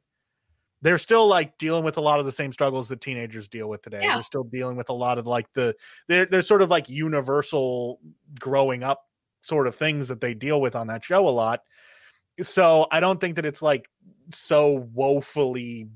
they're 0.81 0.97
still 0.97 1.27
like 1.27 1.57
dealing 1.57 1.83
with 1.83 1.97
a 1.97 2.01
lot 2.01 2.19
of 2.19 2.25
the 2.25 2.31
same 2.31 2.51
struggles 2.51 2.89
that 2.89 3.01
teenagers 3.01 3.47
deal 3.47 3.67
with 3.67 3.81
today. 3.81 4.01
Yeah. 4.03 4.15
They're 4.15 4.23
still 4.23 4.43
dealing 4.43 4.77
with 4.77 4.89
a 4.89 4.93
lot 4.93 5.17
of 5.17 5.25
like 5.25 5.51
the 5.53 5.75
they're 6.07 6.25
they're 6.25 6.41
sort 6.41 6.61
of 6.61 6.69
like 6.69 6.89
universal 6.89 7.99
growing 8.39 8.83
up 8.83 9.01
sort 9.41 9.67
of 9.67 9.75
things 9.75 10.09
that 10.09 10.21
they 10.21 10.33
deal 10.33 10.59
with 10.59 10.75
on 10.75 10.87
that 10.87 11.03
show 11.03 11.27
a 11.27 11.29
lot. 11.29 11.61
So 12.41 12.87
I 12.91 12.99
don't 12.99 13.19
think 13.21 13.37
that 13.37 13.45
it's 13.45 13.61
like 13.61 13.87
so 14.33 14.87
woefully 14.93 15.87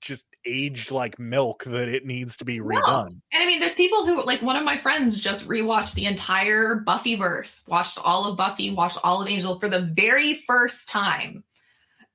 just 0.00 0.24
aged 0.44 0.90
like 0.90 1.18
milk 1.18 1.64
that 1.64 1.88
it 1.88 2.04
needs 2.06 2.36
to 2.38 2.44
be 2.44 2.60
No. 2.60 2.66
redone. 2.82 3.20
And 3.32 3.42
I 3.42 3.46
mean, 3.46 3.60
there's 3.60 3.74
people 3.74 4.06
who 4.06 4.24
like 4.24 4.42
one 4.42 4.56
of 4.56 4.64
my 4.64 4.78
friends 4.78 5.18
just 5.20 5.48
rewatched 5.48 5.94
the 5.94 6.06
entire 6.06 6.76
Buffy 6.76 7.14
verse, 7.16 7.62
watched 7.66 7.98
all 7.98 8.26
of 8.26 8.36
Buffy, 8.36 8.70
watched 8.72 8.98
all 9.04 9.22
of 9.22 9.28
Angel 9.28 9.58
for 9.60 9.68
the 9.68 9.82
very 9.82 10.34
first 10.46 10.88
time. 10.88 11.44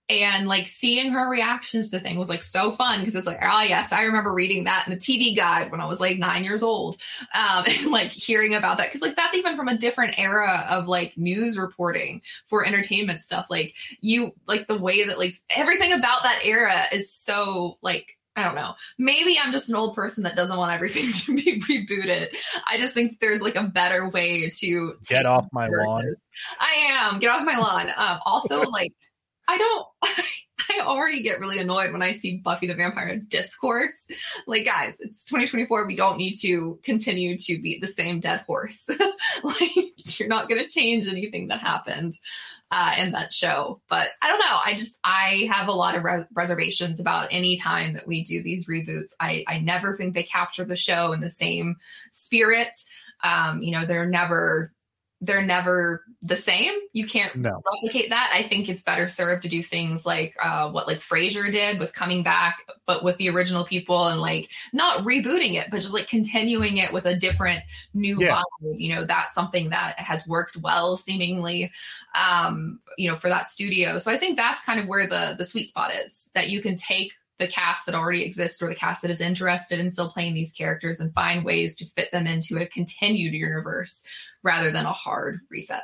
and 0.09 0.47
like 0.47 0.67
seeing 0.69 1.11
her 1.11 1.27
reactions 1.29 1.91
to 1.91 1.99
things 1.99 2.17
was 2.17 2.29
like 2.29 2.43
so 2.43 2.71
fun 2.71 2.99
because 3.01 3.13
it's 3.15 3.27
like 3.27 3.39
oh 3.41 3.61
yes 3.61 3.91
i 3.91 4.03
remember 4.03 4.31
reading 4.33 4.63
that 4.63 4.87
in 4.87 4.93
the 4.93 4.97
tv 4.99 5.35
guide 5.35 5.69
when 5.69 5.81
i 5.81 5.85
was 5.85 5.99
like 5.99 6.17
nine 6.17 6.45
years 6.45 6.63
old 6.63 6.95
um 7.33 7.65
and 7.67 7.91
like 7.91 8.11
hearing 8.13 8.55
about 8.55 8.77
that 8.77 8.87
because 8.87 9.01
like 9.01 9.17
that's 9.17 9.35
even 9.35 9.57
from 9.57 9.67
a 9.67 9.77
different 9.77 10.13
era 10.17 10.65
of 10.69 10.87
like 10.87 11.17
news 11.17 11.57
reporting 11.57 12.21
for 12.45 12.65
entertainment 12.65 13.21
stuff 13.21 13.47
like 13.49 13.75
you 13.99 14.31
like 14.47 14.65
the 14.67 14.77
way 14.77 15.03
that 15.05 15.19
like 15.19 15.35
everything 15.49 15.91
about 15.91 16.23
that 16.23 16.39
era 16.43 16.85
is 16.93 17.11
so 17.11 17.77
like 17.81 18.16
I 18.37 18.43
don't 18.43 18.53
know. 18.53 18.75
Maybe 18.99 19.39
I'm 19.39 19.51
just 19.51 19.69
an 19.69 19.75
old 19.75 19.95
person 19.95 20.23
that 20.23 20.35
doesn't 20.35 20.55
want 20.55 20.71
everything 20.71 21.11
to 21.11 21.35
be 21.35 21.59
rebooted. 21.59 22.35
I 22.67 22.77
just 22.77 22.93
think 22.93 23.19
there's 23.19 23.41
like 23.41 23.55
a 23.55 23.63
better 23.63 24.09
way 24.09 24.51
to 24.51 24.93
get 25.09 25.25
off 25.25 25.47
my 25.51 25.67
verses. 25.67 25.87
lawn. 25.87 26.15
I 26.59 26.73
am. 26.91 27.19
Get 27.19 27.31
off 27.31 27.43
my 27.43 27.57
lawn. 27.57 27.89
Um, 27.95 28.19
also, 28.25 28.61
like, 28.69 28.93
I 29.47 29.57
don't. 29.57 29.87
I 30.69 30.81
already 30.81 31.21
get 31.21 31.39
really 31.39 31.59
annoyed 31.59 31.93
when 31.93 32.01
I 32.01 32.11
see 32.11 32.37
Buffy 32.37 32.67
the 32.67 32.75
Vampire 32.75 33.15
discourse. 33.15 34.07
Like, 34.47 34.65
guys, 34.65 34.97
it's 34.99 35.23
2024. 35.25 35.87
We 35.87 35.95
don't 35.95 36.17
need 36.17 36.35
to 36.41 36.79
continue 36.83 37.37
to 37.37 37.61
beat 37.61 37.79
the 37.79 37.87
same 37.87 38.19
dead 38.19 38.41
horse. 38.41 38.89
like, 39.43 40.19
you're 40.19 40.27
not 40.27 40.49
going 40.49 40.61
to 40.61 40.69
change 40.69 41.07
anything 41.07 41.47
that 41.47 41.61
happened 41.61 42.15
uh, 42.71 42.93
in 42.97 43.11
that 43.11 43.33
show. 43.33 43.81
But 43.89 44.09
I 44.21 44.27
don't 44.27 44.39
know. 44.39 44.59
I 44.65 44.75
just 44.75 44.99
I 45.03 45.49
have 45.51 45.67
a 45.67 45.73
lot 45.73 45.95
of 45.95 46.03
re- 46.03 46.25
reservations 46.33 46.99
about 46.99 47.29
any 47.31 47.57
time 47.57 47.93
that 47.93 48.07
we 48.07 48.23
do 48.23 48.43
these 48.43 48.67
reboots. 48.67 49.13
I 49.19 49.43
I 49.47 49.59
never 49.59 49.95
think 49.95 50.13
they 50.13 50.23
capture 50.23 50.65
the 50.65 50.75
show 50.75 51.13
in 51.13 51.21
the 51.21 51.29
same 51.29 51.77
spirit. 52.11 52.77
Um, 53.23 53.61
you 53.61 53.71
know, 53.71 53.85
they're 53.85 54.05
never 54.05 54.73
they're 55.19 55.41
never 55.41 56.03
the 56.21 56.35
same. 56.35 56.73
You 56.93 57.07
can't 57.07 57.35
no. 57.35 57.61
replicate 57.73 58.09
that. 58.09 58.31
I 58.33 58.43
think 58.43 58.69
it's 58.69 58.83
better 58.83 59.09
served 59.09 59.43
to 59.43 59.49
do 59.49 59.63
things 59.63 60.05
like 60.05 60.35
uh, 60.41 60.69
what 60.69 60.87
like 60.87 60.99
Frasier 60.99 61.51
did 61.51 61.79
with 61.79 61.93
coming 61.93 62.21
back, 62.21 62.59
but 62.85 63.03
with 63.03 63.17
the 63.17 63.29
original 63.29 63.65
people 63.65 64.07
and 64.07 64.21
like 64.21 64.49
not 64.73 65.03
rebooting 65.03 65.55
it, 65.55 65.67
but 65.71 65.81
just 65.81 65.93
like 65.93 66.07
continuing 66.07 66.77
it 66.77 66.93
with 66.93 67.05
a 67.05 67.15
different 67.15 67.61
new 67.95 68.19
yeah. 68.19 68.37
vibe. 68.37 68.73
You 68.77 68.95
know, 68.95 69.05
that's 69.05 69.33
something 69.33 69.69
that 69.69 69.97
has 69.99 70.27
worked 70.27 70.57
well, 70.57 70.97
seemingly, 70.97 71.71
um, 72.13 72.79
you 72.97 73.09
know, 73.09 73.15
for 73.15 73.29
that 73.29 73.49
studio. 73.49 73.97
So 73.97 74.11
I 74.11 74.17
think 74.17 74.37
that's 74.37 74.61
kind 74.63 74.79
of 74.79 74.87
where 74.87 75.07
the 75.07 75.35
the 75.35 75.45
sweet 75.45 75.69
spot 75.69 75.91
is 75.95 76.29
that 76.35 76.49
you 76.49 76.61
can 76.61 76.75
take 76.75 77.13
the 77.39 77.47
cast 77.47 77.85
that 77.85 77.95
already 77.95 78.23
exists 78.23 78.61
or 78.61 78.69
the 78.69 78.75
cast 78.75 79.01
that 79.01 79.11
is 79.11 79.21
interested 79.21 79.79
in 79.79 79.89
still 79.89 80.09
playing 80.09 80.33
these 80.33 80.51
characters 80.51 80.99
and 80.99 81.13
find 81.13 81.45
ways 81.45 81.75
to 81.77 81.85
fit 81.85 82.11
them 82.11 82.27
into 82.27 82.57
a 82.57 82.65
continued 82.65 83.33
universe 83.33 84.05
rather 84.43 84.71
than 84.71 84.85
a 84.85 84.93
hard 84.93 85.39
reset. 85.49 85.83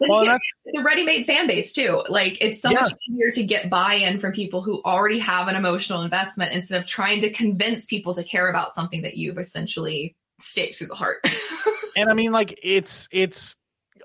Well, 0.00 0.20
again, 0.20 0.38
the 0.66 0.82
ready-made 0.82 1.26
fan 1.26 1.46
base 1.46 1.72
too. 1.72 2.02
Like 2.08 2.38
it's 2.40 2.60
so 2.60 2.70
yeah. 2.70 2.82
much 2.82 2.92
easier 3.08 3.30
to 3.32 3.44
get 3.44 3.70
buy-in 3.70 4.18
from 4.18 4.32
people 4.32 4.62
who 4.62 4.82
already 4.84 5.18
have 5.18 5.48
an 5.48 5.56
emotional 5.56 6.02
investment 6.02 6.52
instead 6.52 6.80
of 6.80 6.86
trying 6.86 7.20
to 7.22 7.30
convince 7.30 7.86
people 7.86 8.14
to 8.14 8.24
care 8.24 8.48
about 8.48 8.74
something 8.74 9.02
that 9.02 9.16
you've 9.16 9.38
essentially 9.38 10.16
staked 10.40 10.76
through 10.76 10.88
the 10.88 10.94
heart. 10.94 11.16
and 11.96 12.10
I 12.10 12.14
mean, 12.14 12.32
like 12.32 12.58
it's 12.62 13.08
it's 13.10 13.56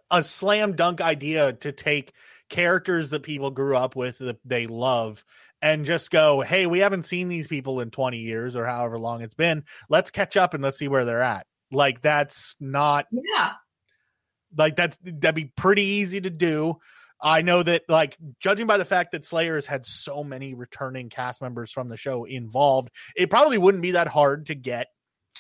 a 0.10 0.24
slam 0.24 0.76
dunk 0.76 1.02
idea 1.02 1.54
to 1.54 1.72
take 1.72 2.14
characters 2.50 3.10
that 3.12 3.24
people 3.24 3.50
grew 3.50 3.76
up 3.76 3.96
with 3.96 4.18
that 4.20 4.40
they 4.46 4.68
love 4.68 5.24
and 5.62 5.86
just 5.86 6.12
go, 6.12 6.42
hey, 6.42 6.66
we 6.66 6.80
haven't 6.80 7.06
seen 7.06 7.30
these 7.30 7.48
people 7.48 7.80
in 7.80 7.92
20 7.92 8.18
years 8.18 8.56
or 8.56 8.66
however 8.66 9.00
long 9.00 9.22
it's 9.22 9.36
been. 9.36 9.64
Let's 9.90 10.12
catch 10.12 10.38
up 10.38 10.54
and 10.54 10.64
let's 10.64 10.78
see 10.78 10.88
where 10.88 11.06
they're 11.06 11.22
at. 11.22 11.46
Like 11.72 12.02
that's 12.02 12.56
not 12.60 13.06
yeah. 13.12 13.54
Like 14.58 14.76
that's 14.76 14.98
that'd 15.04 15.36
be 15.36 15.52
pretty 15.56 15.84
easy 15.84 16.20
to 16.22 16.30
do. 16.30 16.78
I 17.24 17.44
know 17.44 17.62
that 17.64 17.84
like 17.88 18.18
judging 18.40 18.68
by 18.68 18.78
the 18.78 18.86
fact 18.86 19.12
that 19.12 19.26
Slayer 19.26 19.56
has 19.56 19.68
had 19.68 19.86
so 19.86 20.24
many 20.24 20.54
returning 20.54 21.10
cast 21.10 21.42
members 21.42 21.72
from 21.72 21.88
the 21.88 21.98
show 21.98 22.26
involved, 22.26 22.90
it 23.16 23.30
probably 23.30 23.58
wouldn't 23.58 23.84
be 23.84 23.92
that 23.92 24.08
hard 24.08 24.48
to 24.48 24.56
get 24.56 24.88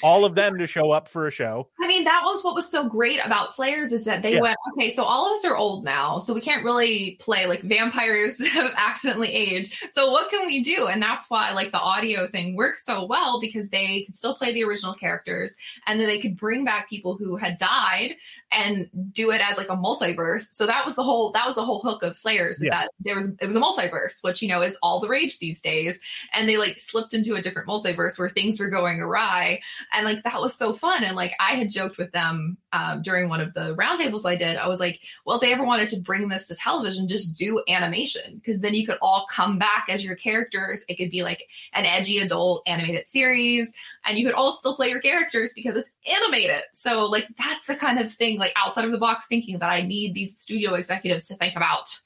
all 0.03 0.25
of 0.25 0.35
them 0.35 0.57
to 0.57 0.67
show 0.67 0.91
up 0.91 1.07
for 1.07 1.27
a 1.27 1.31
show. 1.31 1.67
I 1.79 1.87
mean, 1.87 2.03
that 2.05 2.21
was 2.23 2.43
what 2.43 2.55
was 2.55 2.69
so 2.69 2.87
great 2.87 3.19
about 3.23 3.53
Slayers 3.53 3.91
is 3.91 4.05
that 4.05 4.21
they 4.21 4.33
yeah. 4.33 4.41
went, 4.41 4.57
okay, 4.73 4.89
so 4.89 5.03
all 5.03 5.27
of 5.27 5.33
us 5.33 5.45
are 5.45 5.55
old 5.55 5.83
now, 5.83 6.19
so 6.19 6.33
we 6.33 6.41
can't 6.41 6.63
really 6.63 7.17
play 7.19 7.45
like 7.45 7.61
vampires 7.61 8.45
have 8.53 8.73
accidentally 8.75 9.31
aged. 9.31 9.73
So 9.91 10.11
what 10.11 10.29
can 10.29 10.45
we 10.45 10.63
do? 10.63 10.87
And 10.87 11.01
that's 11.01 11.29
why 11.29 11.51
like 11.51 11.71
the 11.71 11.79
audio 11.79 12.27
thing 12.27 12.55
works 12.55 12.85
so 12.85 13.05
well 13.05 13.39
because 13.39 13.69
they 13.69 14.03
could 14.05 14.15
still 14.15 14.35
play 14.35 14.53
the 14.53 14.63
original 14.63 14.93
characters 14.93 15.55
and 15.87 15.99
then 15.99 16.07
they 16.07 16.19
could 16.19 16.37
bring 16.37 16.65
back 16.65 16.89
people 16.89 17.17
who 17.17 17.35
had 17.35 17.57
died 17.57 18.15
and 18.51 18.89
do 19.11 19.31
it 19.31 19.41
as 19.41 19.57
like 19.57 19.69
a 19.69 19.77
multiverse. 19.77 20.51
So 20.51 20.65
that 20.65 20.85
was 20.85 20.95
the 20.95 21.03
whole 21.03 21.31
that 21.33 21.45
was 21.45 21.55
the 21.55 21.65
whole 21.65 21.81
hook 21.81 22.03
of 22.03 22.15
Slayers 22.15 22.59
yeah. 22.61 22.69
that 22.71 22.91
there 22.99 23.15
was 23.15 23.33
it 23.39 23.45
was 23.45 23.55
a 23.55 23.61
multiverse, 23.61 24.21
which 24.21 24.41
you 24.41 24.47
know 24.47 24.61
is 24.61 24.77
all 24.81 24.99
the 24.99 25.07
rage 25.07 25.39
these 25.39 25.61
days. 25.61 25.99
And 26.33 26.49
they 26.49 26.57
like 26.57 26.79
slipped 26.79 27.13
into 27.13 27.35
a 27.35 27.41
different 27.41 27.67
multiverse 27.67 28.17
where 28.17 28.29
things 28.29 28.59
were 28.59 28.69
going 28.69 28.99
awry 28.99 29.59
and 29.93 30.05
like 30.05 30.23
that 30.23 30.39
was 30.39 30.55
so 30.55 30.73
fun. 30.73 31.03
And 31.03 31.15
like 31.15 31.33
i 31.39 31.55
had 31.55 31.69
joked 31.69 31.97
with 31.97 32.11
them 32.11 32.57
um, 32.73 33.01
during 33.01 33.29
one 33.29 33.41
of 33.41 33.53
the 33.53 33.75
roundtables 33.75 34.25
i 34.25 34.35
did. 34.35 34.57
I 34.57 34.67
was 34.67 34.79
like 34.79 35.01
well 35.25 35.37
if 35.37 35.41
they 35.41 35.53
ever 35.53 35.63
wanted 35.63 35.89
to 35.89 35.99
bring 35.99 36.29
this 36.29 36.47
to 36.47 36.55
television 36.55 37.07
just 37.07 37.37
do 37.37 37.63
animation. 37.67 38.35
Because 38.35 38.61
then 38.61 38.73
you 38.73 38.85
could 38.85 38.97
all 39.01 39.25
come 39.29 39.57
back 39.57 39.87
as 39.89 40.03
your 40.03 40.15
characters. 40.15 40.83
It 40.87 40.95
could 40.95 41.11
be 41.11 41.23
like 41.23 41.47
an 41.73 41.85
edgy 41.85 42.19
adult 42.19 42.63
animated 42.65 43.07
series. 43.07 43.73
And 44.05 44.17
you 44.17 44.25
could 44.25 44.35
all 44.35 44.51
still 44.51 44.75
play 44.75 44.89
your 44.89 45.01
characters 45.01 45.53
because 45.53 45.75
it's 45.75 45.89
animated. 46.09 46.63
So 46.73 47.05
like 47.05 47.27
that's 47.37 47.67
the 47.67 47.75
kind 47.75 47.99
of 47.99 48.11
thing 48.11 48.37
like 48.37 48.53
outside 48.55 48.85
of 48.85 48.91
the 48.91 48.97
box 48.97 49.27
thinking 49.27 49.59
that 49.59 49.69
i 49.69 49.81
need 49.81 50.13
these 50.13 50.37
studio 50.37 50.73
executives 50.75 51.25
to 51.25 51.35
think 51.35 51.55
about. 51.55 51.97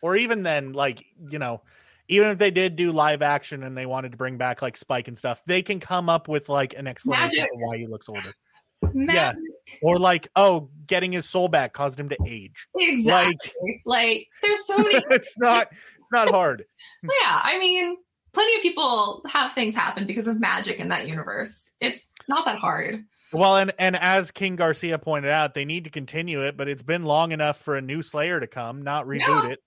Or 0.00 0.16
even 0.16 0.42
then 0.42 0.72
like 0.72 1.04
you 1.28 1.38
know 1.38 1.60
even 2.08 2.30
if 2.30 2.38
they 2.38 2.50
did 2.50 2.76
do 2.76 2.90
live 2.90 3.22
action 3.22 3.62
and 3.62 3.76
they 3.76 3.86
wanted 3.86 4.12
to 4.12 4.18
bring 4.18 4.38
back 4.38 4.62
like 4.62 4.76
Spike 4.76 5.08
and 5.08 5.16
stuff, 5.16 5.42
they 5.46 5.62
can 5.62 5.78
come 5.78 6.08
up 6.08 6.26
with 6.26 6.48
like 6.48 6.74
an 6.76 6.86
explanation 6.86 7.46
for 7.52 7.66
why 7.66 7.76
he 7.76 7.86
looks 7.86 8.08
older. 8.08 8.32
Magic. 8.94 9.14
Yeah. 9.14 9.78
Or 9.82 9.98
like, 9.98 10.28
oh, 10.34 10.70
getting 10.86 11.12
his 11.12 11.28
soul 11.28 11.48
back 11.48 11.72
caused 11.74 12.00
him 12.00 12.08
to 12.08 12.16
age. 12.26 12.68
Exactly. 12.76 13.52
Like, 13.62 13.82
like 13.84 14.26
there's 14.42 14.66
so 14.66 14.78
many 14.78 14.94
it's 15.10 15.36
not 15.38 15.68
it's 16.00 16.12
not 16.12 16.30
hard. 16.30 16.64
yeah, 17.02 17.40
I 17.42 17.58
mean, 17.58 17.96
plenty 18.32 18.56
of 18.56 18.62
people 18.62 19.22
have 19.26 19.52
things 19.52 19.74
happen 19.74 20.06
because 20.06 20.26
of 20.26 20.40
magic 20.40 20.78
in 20.78 20.88
that 20.88 21.06
universe. 21.06 21.70
It's 21.80 22.12
not 22.28 22.46
that 22.46 22.58
hard. 22.58 23.04
Well, 23.32 23.56
and 23.56 23.72
and 23.78 23.96
as 23.96 24.30
King 24.30 24.56
Garcia 24.56 24.98
pointed 24.98 25.30
out, 25.30 25.52
they 25.52 25.66
need 25.66 25.84
to 25.84 25.90
continue 25.90 26.42
it, 26.42 26.56
but 26.56 26.68
it's 26.68 26.82
been 26.82 27.04
long 27.04 27.32
enough 27.32 27.60
for 27.60 27.76
a 27.76 27.82
new 27.82 28.02
Slayer 28.02 28.40
to 28.40 28.46
come, 28.46 28.82
not 28.82 29.06
reboot 29.06 29.44
yeah. 29.44 29.50
it. 29.50 29.58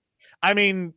I 0.42 0.56
mean, 0.56 0.96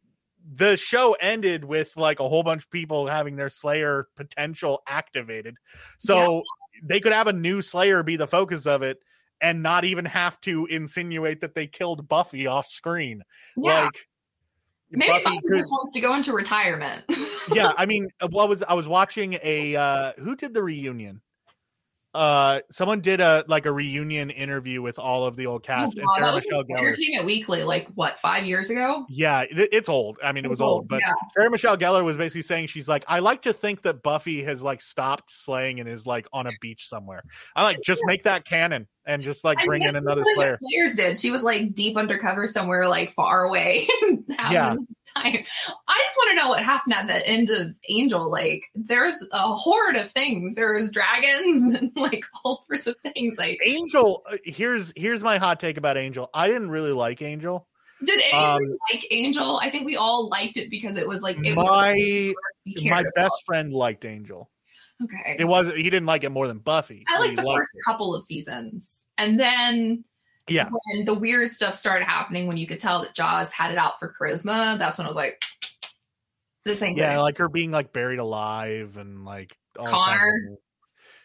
the 0.53 0.77
show 0.77 1.17
ended 1.21 1.65
with 1.65 1.97
like 1.97 2.21
a 2.21 2.29
whole 2.29 2.43
bunch 2.43 2.65
of 2.65 2.71
people 2.71 3.07
having 3.07 3.37
their 3.37 3.49
Slayer 3.49 4.09
potential 4.15 4.83
activated. 4.87 5.57
So 5.99 6.37
yeah. 6.37 6.81
they 6.83 7.01
could 7.01 7.13
have 7.13 7.27
a 7.27 7.33
new 7.33 7.63
Slayer 7.63 8.03
be 8.03 8.17
the 8.17 8.27
focus 8.27 8.67
of 8.67 8.83
it 8.83 8.99
and 9.41 9.63
not 9.63 9.85
even 9.85 10.05
have 10.05 10.41
to 10.43 10.67
insinuate 10.67 11.41
that 11.41 11.55
they 11.55 11.67
killed 11.67 12.09
Buffy 12.09 12.47
off 12.47 12.69
screen. 12.69 13.23
Yeah. 13.57 13.85
Like 13.85 14.09
Maybe 14.91 15.13
Buffy, 15.13 15.25
Buffy 15.25 15.57
just 15.57 15.73
wants 15.73 15.93
to 15.95 16.01
go 16.01 16.15
into 16.15 16.33
retirement. 16.33 17.05
yeah, 17.53 17.73
I 17.77 17.87
mean, 17.87 18.09
what 18.31 18.49
was 18.49 18.63
I 18.63 18.75
was 18.75 18.87
watching 18.87 19.39
a 19.43 19.77
uh 19.77 20.13
who 20.19 20.37
did 20.37 20.55
the 20.55 20.63
reunion? 20.63 21.21
Uh 22.15 22.61
someone 22.71 23.01
did 23.01 23.21
a 23.21 23.45
like 23.49 23.67
a 23.67 23.73
reunion 23.73 24.31
interview 24.31 24.81
with 24.81 24.99
all 24.99 25.25
of 25.25 25.37
the 25.37 25.47
old 25.47 25.63
cast 25.63 25.99
oh, 25.99 26.01
and 26.01 26.09
Sarah 26.15 26.35
Michelle 26.35 26.65
Gellar. 26.65 26.79
Entertainment 26.79 27.27
Weekly, 27.27 27.63
like 27.65 27.89
what 27.95 28.19
five 28.21 28.47
years 28.47 28.71
ago? 28.71 29.05
Yeah, 29.09 29.43
it, 29.43 29.69
it's 29.73 29.89
old. 29.89 30.19
I 30.23 30.33
mean, 30.33 30.45
it 30.45 30.49
was 30.49 30.61
old, 30.61 30.73
old 30.73 30.89
but 30.89 31.01
yeah. 31.01 31.13
Sarah 31.35 31.51
Michelle 31.51 31.77
Gellar 31.77 32.05
was 32.05 32.17
basically 32.17 32.43
saying 32.43 32.69
she's 32.69 32.89
like, 32.89 33.05
I 33.09 33.19
like 33.19 33.43
to 33.43 33.53
think 33.53 33.83
that 33.83 34.03
Buffy 34.03 34.43
has 34.45 34.63
like 34.63 34.81
stopped 34.81 35.33
slaying 35.33 35.81
and 35.81 35.89
is 35.89 36.07
like 36.07 36.27
on 36.33 36.47
a 36.47 36.51
beach 36.61 36.89
somewhere. 36.89 37.23
I 37.57 37.65
like 37.65 37.81
just 37.83 38.03
make 38.07 38.23
that 38.25 38.45
canon 38.45 38.87
and 39.07 39.23
just 39.23 39.45
like 39.45 39.59
bring 39.67 39.83
in 39.83 39.97
another 39.97 40.23
Slayer. 40.35 40.57
Slayers 40.57 40.97
did. 40.97 41.19
She 41.19 41.31
was 41.31 41.43
like 41.43 41.75
deep 41.75 41.97
undercover 41.97 42.47
somewhere, 42.47 42.89
like 42.89 43.13
far 43.13 43.45
away. 43.45 43.87
yeah. 44.29 44.75
Time. 44.75 44.87
I 45.17 45.33
just 45.33 46.17
want 46.17 46.31
to 46.31 46.37
know 46.37 46.49
what 46.49 46.63
happened 46.63 46.95
at 46.95 47.07
the 47.07 47.27
end 47.27 47.51
of 47.51 47.75
Angel. 47.89 48.31
Like, 48.31 48.65
there's 48.75 49.15
a 49.33 49.55
horde 49.55 49.97
of 49.97 50.11
things. 50.11 50.55
There's 50.55 50.91
dragons 50.91 51.75
and 51.79 51.93
like 51.97 52.25
all 52.45 52.57
sorts 52.57 52.87
of 52.87 52.97
things. 53.03 53.37
Like 53.39 53.61
Angel. 53.65 54.23
Uh, 54.31 54.39
here's 54.45 54.93
here's 54.97 55.23
my 55.23 55.39
hot 55.39 55.61
take 55.61 55.77
about 55.77 55.97
Angel. 55.97 56.31
I 56.33 56.49
didn't 56.49 56.71
really 56.71 56.93
like 56.93 57.23
Angel. 57.23 57.69
Did 58.05 58.21
anyone 58.33 58.65
um, 58.65 58.79
like 58.93 59.07
Angel? 59.11 59.59
I 59.63 59.71
think 59.71 59.87
we 59.87 59.97
all 59.97 60.29
liked 60.29 60.57
it 60.57 60.71
because 60.71 60.97
it 60.97 61.09
was 61.09 61.23
like 61.23 61.37
it 61.45 61.55
my 61.55 62.35
was 62.67 62.85
my 62.85 63.05
best 63.15 63.45
friend 63.47 63.73
liked 63.73 64.05
Angel. 64.05 64.51
Okay. 65.03 65.37
It 65.39 65.45
was 65.45 65.73
he 65.75 65.83
didn't 65.85 66.07
like 66.07 66.25
it 66.25 66.31
more 66.31 66.47
than 66.47 66.59
Buffy. 66.59 67.05
I 67.09 67.19
like 67.19 67.37
the 67.37 67.43
first 67.43 67.71
it. 67.75 67.81
couple 67.87 68.15
of 68.15 68.23
seasons. 68.23 69.09
And 69.19 69.39
then 69.39 70.05
yeah. 70.49 70.69
When 70.71 71.05
the 71.07 71.15
weird 71.15 71.51
stuff 71.51 71.75
started 71.75 72.05
happening 72.05 72.47
when 72.47 72.59
you 72.59 72.67
could 72.67 72.79
tell 72.79 73.01
that 73.03 73.15
Joss 73.15 73.51
had 73.53 73.71
it 73.73 73.79
out 73.79 73.99
for 73.99 74.13
charisma, 74.19 74.79
that's 74.79 74.99
when 74.99 75.07
I 75.07 75.09
was 75.09 75.17
like 75.17 75.43
this 76.65 76.83
ain't 76.83 76.97
Yeah, 76.97 77.21
like 77.21 77.37
her 77.39 77.49
being 77.49 77.71
like 77.71 77.93
buried 77.93 78.19
alive 78.19 78.97
and 78.97 79.25
like 79.25 79.57
Connor. 79.77 80.57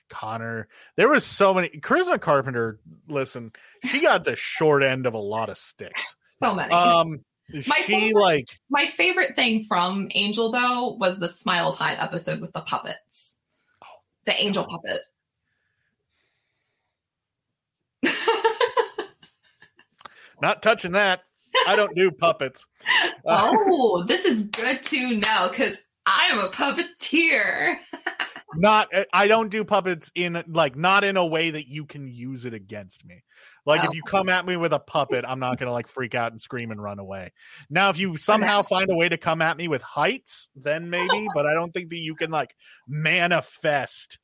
Connor. 0.10 0.68
There 0.98 1.08
was 1.08 1.24
so 1.26 1.54
many 1.54 1.70
Charisma 1.70 2.20
Carpenter, 2.20 2.80
listen, 3.08 3.52
she 3.86 4.02
got 4.02 4.24
the 4.24 4.36
short 4.36 4.84
end 4.84 5.06
of 5.06 5.14
a 5.14 5.20
lot 5.20 5.50
of 5.50 5.58
sticks. 5.58 6.16
So 6.42 6.56
many. 6.56 6.72
Um 6.72 7.18
My 7.68 7.76
she 7.78 7.92
favorite- 7.92 8.16
like 8.22 8.46
My 8.70 8.86
favorite 8.86 9.36
thing 9.36 9.66
from 9.66 10.08
Angel 10.16 10.52
though 10.54 10.94
was 10.98 11.20
the 11.20 11.28
Smile 11.28 11.74
Time 11.74 11.98
episode 12.00 12.40
with 12.40 12.54
the 12.54 12.62
puppets. 12.62 13.39
The 14.30 14.40
angel 14.40 14.64
puppet. 14.64 15.02
not 20.40 20.62
touching 20.62 20.92
that. 20.92 21.22
I 21.68 21.76
don't 21.76 21.96
do 21.96 22.12
puppets. 22.12 22.68
Uh, 23.26 23.52
oh, 23.54 24.06
this 24.08 24.26
is 24.26 24.44
good 24.44 24.82
to 24.82 25.16
know 25.18 25.50
because 25.50 25.78
I 26.06 26.30
am 26.32 26.40
a 26.40 26.50
puppeteer. 26.50 27.78
not 28.56 28.88
I 29.12 29.28
don't 29.28 29.50
do 29.50 29.66
puppets 29.66 30.12
in 30.16 30.44
like 30.48 30.76
not 30.76 31.04
in 31.04 31.18
a 31.18 31.26
way 31.26 31.50
that 31.52 31.68
you 31.68 31.86
can 31.86 32.08
use 32.08 32.46
it 32.46 32.54
against 32.54 33.04
me. 33.06 33.24
Like 33.70 33.88
if 33.88 33.96
you 33.96 34.02
come 34.04 34.30
at 34.30 34.46
me 34.46 34.58
with 34.58 34.74
a 34.74 34.80
puppet, 34.80 35.24
I'm 35.28 35.40
not 35.40 35.58
gonna 35.60 35.72
like 35.72 35.88
freak 35.88 36.16
out 36.16 36.32
and 36.32 36.42
scream 36.42 36.72
and 36.72 36.82
run 36.82 37.00
away. 37.00 37.32
Now, 37.70 37.90
if 37.90 38.00
you 38.00 38.18
somehow 38.18 38.64
find 38.64 38.92
a 38.92 38.96
way 38.96 39.08
to 39.08 39.18
come 39.18 39.42
at 39.42 39.56
me 39.58 39.68
with 39.68 39.82
heights, 39.82 40.50
then 40.56 40.90
maybe, 40.90 41.28
but 41.36 41.46
I 41.46 41.54
don't 41.54 41.72
think 41.74 41.90
that 41.90 41.98
you 41.98 42.16
can 42.16 42.32
like 42.32 42.56
manifest 42.88 44.20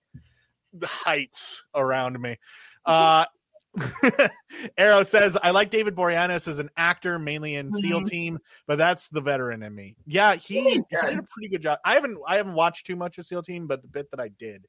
the 0.74 0.88
heights 0.88 1.64
around 1.74 2.20
me. 2.20 2.38
Uh 2.86 3.26
Arrow 4.78 5.04
says, 5.04 5.38
I 5.42 5.52
like 5.52 5.70
David 5.70 5.96
Boreanaz 5.96 6.48
as 6.48 6.60
an 6.60 6.70
actor, 6.78 7.20
mainly 7.20 7.56
in 7.56 7.74
SEAL 7.74 8.02
Mhm. 8.02 8.10
Team, 8.10 8.40
but 8.68 8.78
that's 8.78 9.10
the 9.10 9.20
veteran 9.22 9.64
in 9.64 9.76
me. 9.76 9.98
Yeah, 10.06 10.36
he, 10.36 10.62
He 10.62 10.70
he 10.70 10.82
did 10.90 11.20
a 11.20 11.24
pretty 11.24 11.50
good 11.50 11.62
job. 11.62 11.80
I 11.84 11.94
haven't 11.96 12.18
I 12.28 12.38
haven't 12.38 12.54
watched 12.54 12.86
too 12.86 12.96
much 12.96 13.18
of 13.18 13.26
SEAL 13.26 13.44
Team, 13.44 13.68
but 13.68 13.82
the 13.82 13.88
bit 13.90 14.10
that 14.12 14.20
I 14.20 14.30
did, 14.30 14.66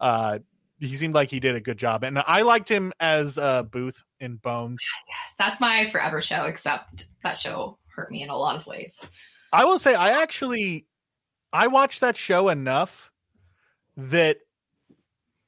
uh, 0.00 0.38
he 0.80 0.96
seemed 0.96 1.14
like 1.14 1.30
he 1.30 1.40
did 1.40 1.54
a 1.54 1.60
good 1.60 1.78
job, 1.78 2.04
and 2.04 2.18
I 2.26 2.42
liked 2.42 2.68
him 2.68 2.92
as 3.00 3.38
uh, 3.38 3.62
Booth 3.62 4.02
in 4.20 4.36
Bones. 4.36 4.82
Yes, 5.08 5.34
that's 5.38 5.60
my 5.60 5.88
forever 5.90 6.20
show, 6.20 6.44
except 6.44 7.06
that 7.22 7.38
show 7.38 7.78
hurt 7.88 8.10
me 8.10 8.22
in 8.22 8.28
a 8.28 8.36
lot 8.36 8.56
of 8.56 8.66
ways. 8.66 9.10
I 9.52 9.64
will 9.64 9.78
say, 9.78 9.94
I 9.94 10.22
actually 10.22 10.86
I 11.52 11.68
watched 11.68 12.00
that 12.00 12.16
show 12.16 12.48
enough 12.48 13.10
that 13.96 14.38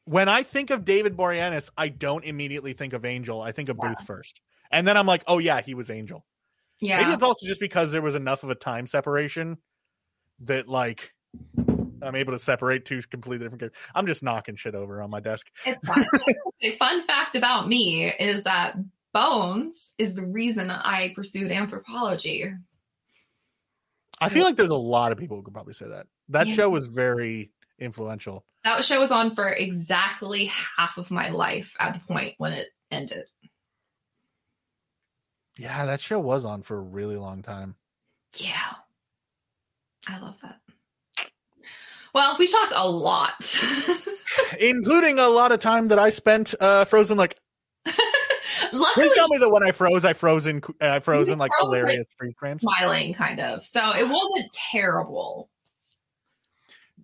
when 0.05 0.29
I 0.29 0.43
think 0.43 0.71
of 0.71 0.85
David 0.85 1.17
Boreanaz, 1.17 1.69
I 1.77 1.89
don't 1.89 2.25
immediately 2.25 2.73
think 2.73 2.95
of 2.95 3.05
Angel. 3.05 3.43
I 3.43 3.53
think 3.53 3.69
of 3.69 3.79
Yeah. 3.83 3.89
Booth 3.89 4.07
first, 4.07 4.41
and 4.71 4.89
then 4.89 4.97
I'm 4.97 5.07
like, 5.07 5.25
oh 5.27 5.39
yeah, 5.39 5.61
he 5.61 5.75
was 5.75 5.91
Angel. 5.91 6.25
Yeah. 6.81 6.99
Maybe 6.99 7.13
it's 7.13 7.23
also 7.23 7.47
just 7.47 7.61
because 7.61 7.93
there 7.93 8.03
was 8.03 8.15
enough 8.15 8.45
of 8.45 8.51
a 8.51 8.55
time 8.55 8.87
separation 8.87 9.59
that 10.41 10.69
like 10.69 11.13
I'm 12.03 12.15
able 12.17 12.33
to 12.33 12.39
separate 12.39 12.85
two 12.85 13.01
completely 13.03 13.45
different 13.45 13.61
characters. 13.61 13.81
I'm 13.95 14.07
just 14.07 14.23
knocking 14.23 14.57
shit 14.57 14.75
over 14.75 15.01
on 15.03 15.11
my 15.11 15.21
desk. 15.21 15.51
It's 15.67 15.85
fun. 15.87 16.05
a 16.63 16.77
fun 16.77 17.03
fact 17.07 17.37
about 17.37 17.69
me 17.69 18.07
is 18.13 18.43
that 18.45 18.77
Bones 19.15 19.95
is 19.99 20.15
the 20.15 20.27
reason 20.27 20.71
I 20.71 21.13
pursued 21.15 21.51
anthropology. 21.51 22.53
I 24.21 24.29
feel 24.29 24.45
like 24.45 24.57
there's 24.57 24.71
a 24.71 24.75
lot 24.77 25.13
of 25.13 25.19
people 25.19 25.37
who 25.37 25.43
could 25.43 25.55
probably 25.55 25.73
say 25.75 25.89
that. 25.89 26.07
That 26.29 26.47
Yeah. 26.49 26.55
show 26.55 26.71
was 26.71 26.87
very 26.87 27.51
influential. 27.79 28.45
That 28.65 28.85
show 28.85 28.99
was 29.01 29.11
on 29.13 29.35
for 29.35 29.49
exactly 29.51 30.47
half 30.77 30.99
of 30.99 31.11
my 31.11 31.29
life 31.31 31.75
at 31.79 31.95
the 31.95 32.01
point 32.01 32.35
when 32.39 32.53
it 32.53 32.67
ended. 32.91 33.25
Yeah, 35.57 35.87
that 35.87 36.01
show 36.01 36.19
was 36.21 36.45
on 36.45 36.63
for 36.63 36.77
a 36.77 36.83
really 36.83 37.17
long 37.17 37.43
time. 37.43 37.77
Yeah. 38.37 38.73
I 40.09 40.19
love 40.19 40.37
that. 40.43 40.61
Well, 42.15 42.37
we 42.39 42.47
talked 42.47 42.73
a 42.75 42.89
lot. 42.89 43.57
Including 44.61 45.19
a 45.19 45.29
lot 45.29 45.53
of 45.53 45.61
time 45.61 45.89
that 45.89 45.99
I 45.99 46.11
spent 46.11 46.55
uh 46.61 46.85
frozen 46.85 47.17
like 47.17 47.39
Luckily, 48.73 49.07
please 49.07 49.15
tell 49.15 49.29
me 49.29 49.39
that 49.39 49.51
when 49.51 49.63
I 49.63 49.73
froze 49.73 50.05
I 50.05 50.13
froze 50.13 50.47
in 50.47 50.63
I 50.81 51.01
froze 51.01 51.29
in 51.29 51.39
like 51.39 51.53
froze, 51.59 51.71
like- 51.71 51.79
hilarious 51.79 52.07
freeze 52.19 52.35
frames. 52.39 52.63
smiling 52.63 53.15
kind 53.15 53.41
of. 53.41 53.67
So 53.67 53.91
it 53.93 54.05
wasn't 54.05 54.53
terrible. 54.53 55.49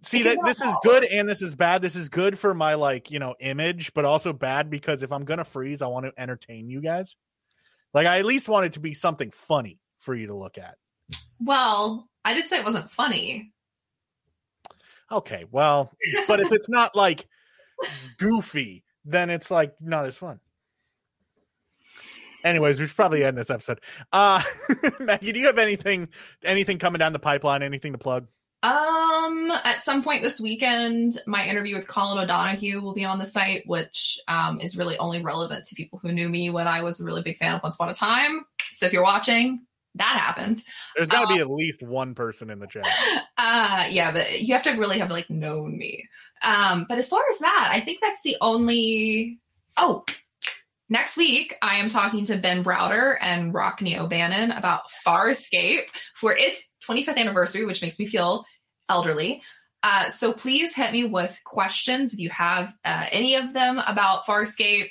See 0.03 0.23
that 0.25 0.39
this 0.45 0.61
is 0.61 0.77
good 0.83 1.05
and 1.05 1.27
this 1.27 1.41
is 1.41 1.55
bad. 1.55 1.81
This 1.81 1.97
is 1.97 2.11
good 2.11 2.39
for 2.39 2.53
my 2.53 2.75
like, 2.75 3.11
you 3.11 3.19
know, 3.19 3.35
image, 3.41 3.95
but 3.95 4.05
also 4.05 4.35
bad 4.35 4.69
because 4.69 5.03
if 5.03 5.13
I'm 5.13 5.25
gonna 5.25 5.45
freeze, 5.45 5.81
I 5.81 5.87
want 5.87 6.05
to 6.05 6.13
entertain 6.21 6.69
you 6.69 6.83
guys. 6.83 7.17
Like 7.95 8.07
I 8.07 8.19
at 8.19 8.27
least 8.27 8.49
want 8.49 8.67
it 8.67 8.73
to 8.75 8.81
be 8.81 8.93
something 8.93 9.31
funny 9.31 9.81
for 10.01 10.15
you 10.15 10.27
to 10.27 10.35
look 10.35 10.59
at. 10.59 10.77
Well, 11.41 12.09
I 12.25 12.35
did 12.35 12.49
say 12.49 12.59
it 12.59 12.65
wasn't 12.65 12.91
funny. 12.93 13.54
Okay, 15.15 15.45
well, 15.53 15.93
but 16.27 16.41
if 16.41 16.51
it's 16.51 16.69
not 16.69 16.97
like 16.97 17.29
goofy, 18.19 18.83
then 19.05 19.31
it's 19.31 19.49
like 19.49 19.75
not 19.81 20.07
as 20.07 20.17
fun. 20.17 20.41
Anyways, 22.45 22.81
we 22.81 22.87
should 22.87 22.97
probably 22.97 23.25
end 23.25 23.39
this 23.39 23.49
episode. 23.49 23.81
Uh 24.13 24.43
Maggie, 25.01 25.33
do 25.33 25.39
you 25.39 25.47
have 25.47 25.59
anything 25.59 26.09
anything 26.43 26.79
coming 26.79 26.99
down 26.99 27.13
the 27.13 27.21
pipeline, 27.21 27.63
anything 27.63 27.93
to 27.93 27.99
plug? 27.99 28.27
Um, 28.65 29.53
at 29.63 29.83
some 29.83 30.03
point 30.03 30.23
this 30.23 30.41
weekend, 30.41 31.21
my 31.27 31.47
interview 31.47 31.77
with 31.77 31.87
Colin 31.87 32.19
O'Donoghue 32.19 32.81
will 32.81 32.95
be 32.95 33.05
on 33.05 33.19
the 33.19 33.27
site, 33.27 33.63
which 33.67 34.19
um, 34.27 34.59
is 34.59 34.77
really 34.77 34.97
only 34.97 35.23
relevant 35.23 35.67
to 35.67 35.75
people 35.75 35.99
who 35.99 36.13
knew 36.13 36.31
me 36.31 36.49
when 36.49 36.67
I 36.67 36.83
was 36.83 36.99
a 36.99 37.05
really 37.05 37.21
big 37.21 37.37
fan 37.37 37.55
of 37.55 37.63
Once 37.63 37.75
Upon 37.75 37.91
a 37.91 37.95
Time. 37.95 38.47
So 38.73 38.87
if 38.87 38.93
you're 38.95 39.03
watching, 39.03 39.67
that 39.97 40.19
happened. 40.19 40.63
There's 40.97 41.09
gotta 41.09 41.33
be 41.33 41.41
at 41.41 41.49
least 41.49 41.83
one 41.83 42.15
person 42.15 42.51
in 42.51 42.59
the 42.59 42.67
chat. 42.67 42.87
Uh, 43.37 43.89
yeah, 43.91 44.13
but 44.13 44.41
you 44.41 44.55
have 44.55 44.63
to 44.63 44.71
really 44.73 45.01
have 45.01 45.11
like 45.11 45.29
known 45.29 45.77
me. 45.77 46.09
Um, 46.43 46.87
but 46.89 46.99
as 46.99 47.09
far 47.09 47.23
as 47.29 47.41
that, 47.41 47.69
I 47.71 47.81
think 47.81 47.99
that's 48.01 48.23
the 48.23 48.37
only. 48.41 49.41
Oh, 49.77 50.05
next 50.89 51.17
week 51.17 51.57
I 51.61 51.77
am 51.77 51.89
talking 51.89 52.25
to 52.27 52.37
Ben 52.37 52.63
Browder 52.63 53.17
and 53.21 53.53
Rockne 53.53 53.99
O'Bannon 53.99 54.53
about 54.53 54.85
Farscape 55.05 55.83
for 56.15 56.33
its 56.33 56.67
25th 56.89 57.17
anniversary, 57.17 57.67
which 57.67 57.83
makes 57.83 57.99
me 57.99 58.07
feel 58.07 58.45
elderly. 58.89 59.43
Uh, 59.83 60.09
so 60.09 60.33
please 60.33 60.75
hit 60.75 60.93
me 60.93 61.05
with 61.05 61.39
questions 61.45 62.15
if 62.15 62.19
you 62.19 62.31
have 62.31 62.73
uh, 62.85 63.07
any 63.11 63.35
of 63.35 63.53
them 63.53 63.79
about 63.79 64.25
Farscape. 64.27 64.89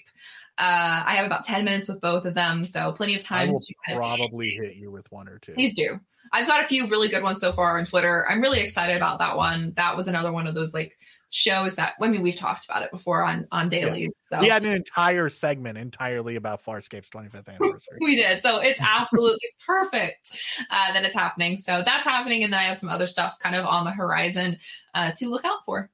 Uh, 0.57 1.03
I 1.05 1.15
have 1.15 1.25
about 1.25 1.45
10 1.45 1.65
minutes 1.65 1.87
with 1.87 1.99
both 1.99 2.25
of 2.25 2.35
them, 2.35 2.63
so 2.63 2.91
plenty 2.91 3.15
of 3.15 3.21
time. 3.21 3.49
I 3.49 3.51
will 3.51 3.59
to 3.59 3.73
kind 3.87 3.97
of 3.97 4.03
probably 4.03 4.49
hit 4.49 4.75
you 4.75 4.91
with 4.91 5.11
one 5.11 5.27
or 5.27 5.39
two. 5.39 5.53
Please 5.53 5.75
do. 5.75 5.99
I've 6.31 6.47
got 6.47 6.63
a 6.63 6.67
few 6.67 6.87
really 6.87 7.09
good 7.09 7.21
ones 7.23 7.39
so 7.39 7.51
far 7.51 7.77
on 7.77 7.85
Twitter. 7.85 8.25
I'm 8.29 8.41
really 8.41 8.59
excited 8.59 8.95
about 8.95 9.19
that 9.19 9.35
one. 9.35 9.73
That 9.75 9.97
was 9.97 10.07
another 10.07 10.31
one 10.31 10.47
of 10.47 10.55
those 10.55 10.73
like 10.73 10.97
shows 11.29 11.75
that 11.75 11.93
I 11.99 12.07
mean 12.07 12.21
we've 12.21 12.35
talked 12.35 12.65
about 12.65 12.83
it 12.83 12.91
before 12.91 13.23
on 13.23 13.47
on 13.51 13.67
dailies. 13.67 14.19
So 14.27 14.39
We 14.39 14.49
had 14.49 14.63
an 14.63 14.73
entire 14.73 15.29
segment 15.29 15.77
entirely 15.77 16.35
about 16.35 16.63
Farscape's 16.63 17.09
25th 17.09 17.49
anniversary. 17.49 17.97
we 18.01 18.15
did. 18.15 18.41
So 18.41 18.59
it's 18.59 18.81
absolutely 18.81 19.47
perfect 19.65 20.37
uh, 20.69 20.93
that 20.93 21.03
it's 21.03 21.15
happening. 21.15 21.57
So 21.57 21.83
that's 21.85 22.05
happening, 22.05 22.43
and 22.43 22.53
then 22.53 22.59
I 22.59 22.67
have 22.67 22.77
some 22.77 22.89
other 22.89 23.07
stuff 23.07 23.37
kind 23.39 23.55
of 23.55 23.65
on 23.65 23.85
the 23.85 23.91
horizon 23.91 24.57
uh, 24.93 25.11
to 25.17 25.29
look 25.29 25.45
out 25.45 25.59
for. 25.65 25.89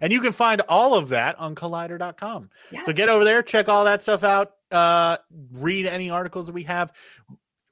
And 0.00 0.12
you 0.12 0.20
can 0.20 0.32
find 0.32 0.60
all 0.62 0.94
of 0.94 1.10
that 1.10 1.38
on 1.38 1.54
collider.com. 1.54 2.50
Yes. 2.70 2.86
So 2.86 2.92
get 2.92 3.08
over 3.08 3.24
there, 3.24 3.42
check 3.42 3.68
all 3.68 3.84
that 3.84 4.02
stuff 4.02 4.24
out, 4.24 4.52
uh, 4.70 5.18
read 5.52 5.86
any 5.86 6.10
articles 6.10 6.46
that 6.46 6.52
we 6.52 6.64
have. 6.64 6.92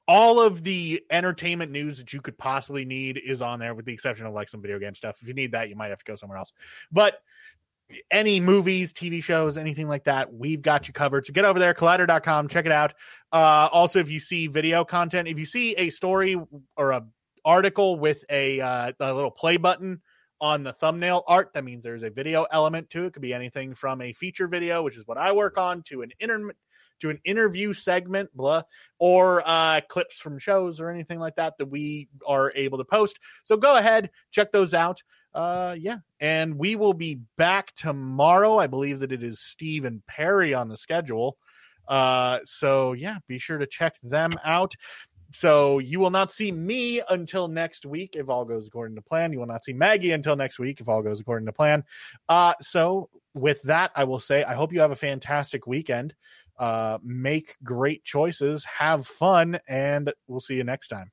All 0.08 0.40
of 0.40 0.64
the 0.64 1.02
entertainment 1.10 1.70
news 1.72 1.98
that 1.98 2.12
you 2.12 2.20
could 2.20 2.36
possibly 2.36 2.84
need 2.84 3.20
is 3.24 3.40
on 3.40 3.60
there, 3.60 3.74
with 3.74 3.84
the 3.84 3.92
exception 3.92 4.26
of 4.26 4.34
like 4.34 4.48
some 4.48 4.60
video 4.60 4.78
game 4.78 4.94
stuff. 4.94 5.18
If 5.20 5.28
you 5.28 5.34
need 5.34 5.52
that, 5.52 5.68
you 5.68 5.76
might 5.76 5.88
have 5.88 5.98
to 5.98 6.04
go 6.04 6.14
somewhere 6.16 6.38
else. 6.38 6.52
But 6.90 7.20
any 8.10 8.40
movies, 8.40 8.92
TV 8.92 9.22
shows, 9.22 9.56
anything 9.56 9.88
like 9.88 10.04
that, 10.04 10.32
we've 10.32 10.62
got 10.62 10.88
you 10.88 10.94
covered. 10.94 11.26
So 11.26 11.32
get 11.32 11.44
over 11.44 11.58
there, 11.58 11.74
collider.com, 11.74 12.48
check 12.48 12.66
it 12.66 12.72
out. 12.72 12.94
Uh, 13.32 13.68
also, 13.70 13.98
if 13.98 14.10
you 14.10 14.20
see 14.20 14.46
video 14.46 14.84
content, 14.84 15.28
if 15.28 15.38
you 15.38 15.46
see 15.46 15.74
a 15.76 15.90
story 15.90 16.40
or 16.76 16.92
a 16.92 17.04
article 17.44 17.98
with 17.98 18.24
a, 18.30 18.60
uh, 18.60 18.92
a 18.98 19.14
little 19.14 19.30
play 19.30 19.56
button 19.56 20.00
on 20.42 20.64
the 20.64 20.72
thumbnail 20.72 21.22
art, 21.28 21.52
that 21.54 21.64
means 21.64 21.84
there's 21.84 22.02
a 22.02 22.10
video 22.10 22.44
element 22.50 22.90
to 22.90 23.04
it. 23.04 23.06
it 23.06 23.12
could 23.12 23.22
be 23.22 23.32
anything 23.32 23.74
from 23.74 24.02
a 24.02 24.12
feature 24.12 24.48
video, 24.48 24.82
which 24.82 24.98
is 24.98 25.06
what 25.06 25.16
I 25.16 25.32
work 25.32 25.56
on, 25.56 25.82
to 25.84 26.02
an 26.02 26.10
inter- 26.18 26.52
to 27.00 27.10
an 27.10 27.20
interview 27.24 27.72
segment, 27.72 28.28
blah, 28.34 28.62
or 28.98 29.42
uh, 29.46 29.80
clips 29.88 30.18
from 30.18 30.38
shows 30.38 30.80
or 30.80 30.90
anything 30.90 31.20
like 31.20 31.36
that 31.36 31.58
that 31.58 31.66
we 31.66 32.08
are 32.26 32.52
able 32.54 32.78
to 32.78 32.84
post. 32.84 33.20
So 33.44 33.56
go 33.56 33.76
ahead, 33.76 34.10
check 34.32 34.50
those 34.52 34.74
out. 34.74 35.02
Uh, 35.32 35.76
yeah, 35.78 35.98
and 36.20 36.58
we 36.58 36.76
will 36.76 36.92
be 36.92 37.20
back 37.38 37.72
tomorrow. 37.74 38.58
I 38.58 38.66
believe 38.66 39.00
that 39.00 39.12
it 39.12 39.22
is 39.22 39.40
Steve 39.40 39.84
and 39.84 40.04
Perri 40.06 40.54
on 40.54 40.68
the 40.68 40.76
schedule. 40.76 41.38
Uh, 41.88 42.40
so 42.44 42.92
yeah, 42.92 43.18
be 43.28 43.38
sure 43.38 43.58
to 43.58 43.66
check 43.66 43.96
them 44.02 44.34
out. 44.44 44.74
So 45.34 45.78
you 45.78 46.00
will 46.00 46.10
not 46.10 46.32
see 46.32 46.52
me 46.52 47.00
until 47.08 47.48
next 47.48 47.86
week 47.86 48.16
if 48.16 48.28
all 48.28 48.44
goes 48.44 48.66
according 48.66 48.96
to 48.96 49.02
plan. 49.02 49.32
You 49.32 49.40
will 49.40 49.46
not 49.46 49.64
see 49.64 49.72
Maggie 49.72 50.12
until 50.12 50.36
next 50.36 50.58
week 50.58 50.80
if 50.80 50.88
all 50.88 51.02
goes 51.02 51.20
according 51.20 51.46
to 51.46 51.52
plan. 51.52 51.84
Uh, 52.28 52.54
so 52.60 53.08
with 53.34 53.62
that, 53.62 53.92
I 53.94 54.04
will 54.04 54.18
say 54.18 54.44
I 54.44 54.54
hope 54.54 54.72
you 54.72 54.80
have 54.80 54.90
a 54.90 54.96
fantastic 54.96 55.66
weekend. 55.66 56.14
Uh, 56.58 56.98
make 57.02 57.56
great 57.64 58.04
choices, 58.04 58.64
have 58.64 59.06
fun, 59.06 59.58
and 59.66 60.12
we'll 60.26 60.40
see 60.40 60.56
you 60.56 60.64
next 60.64 60.88
time. 60.88 61.10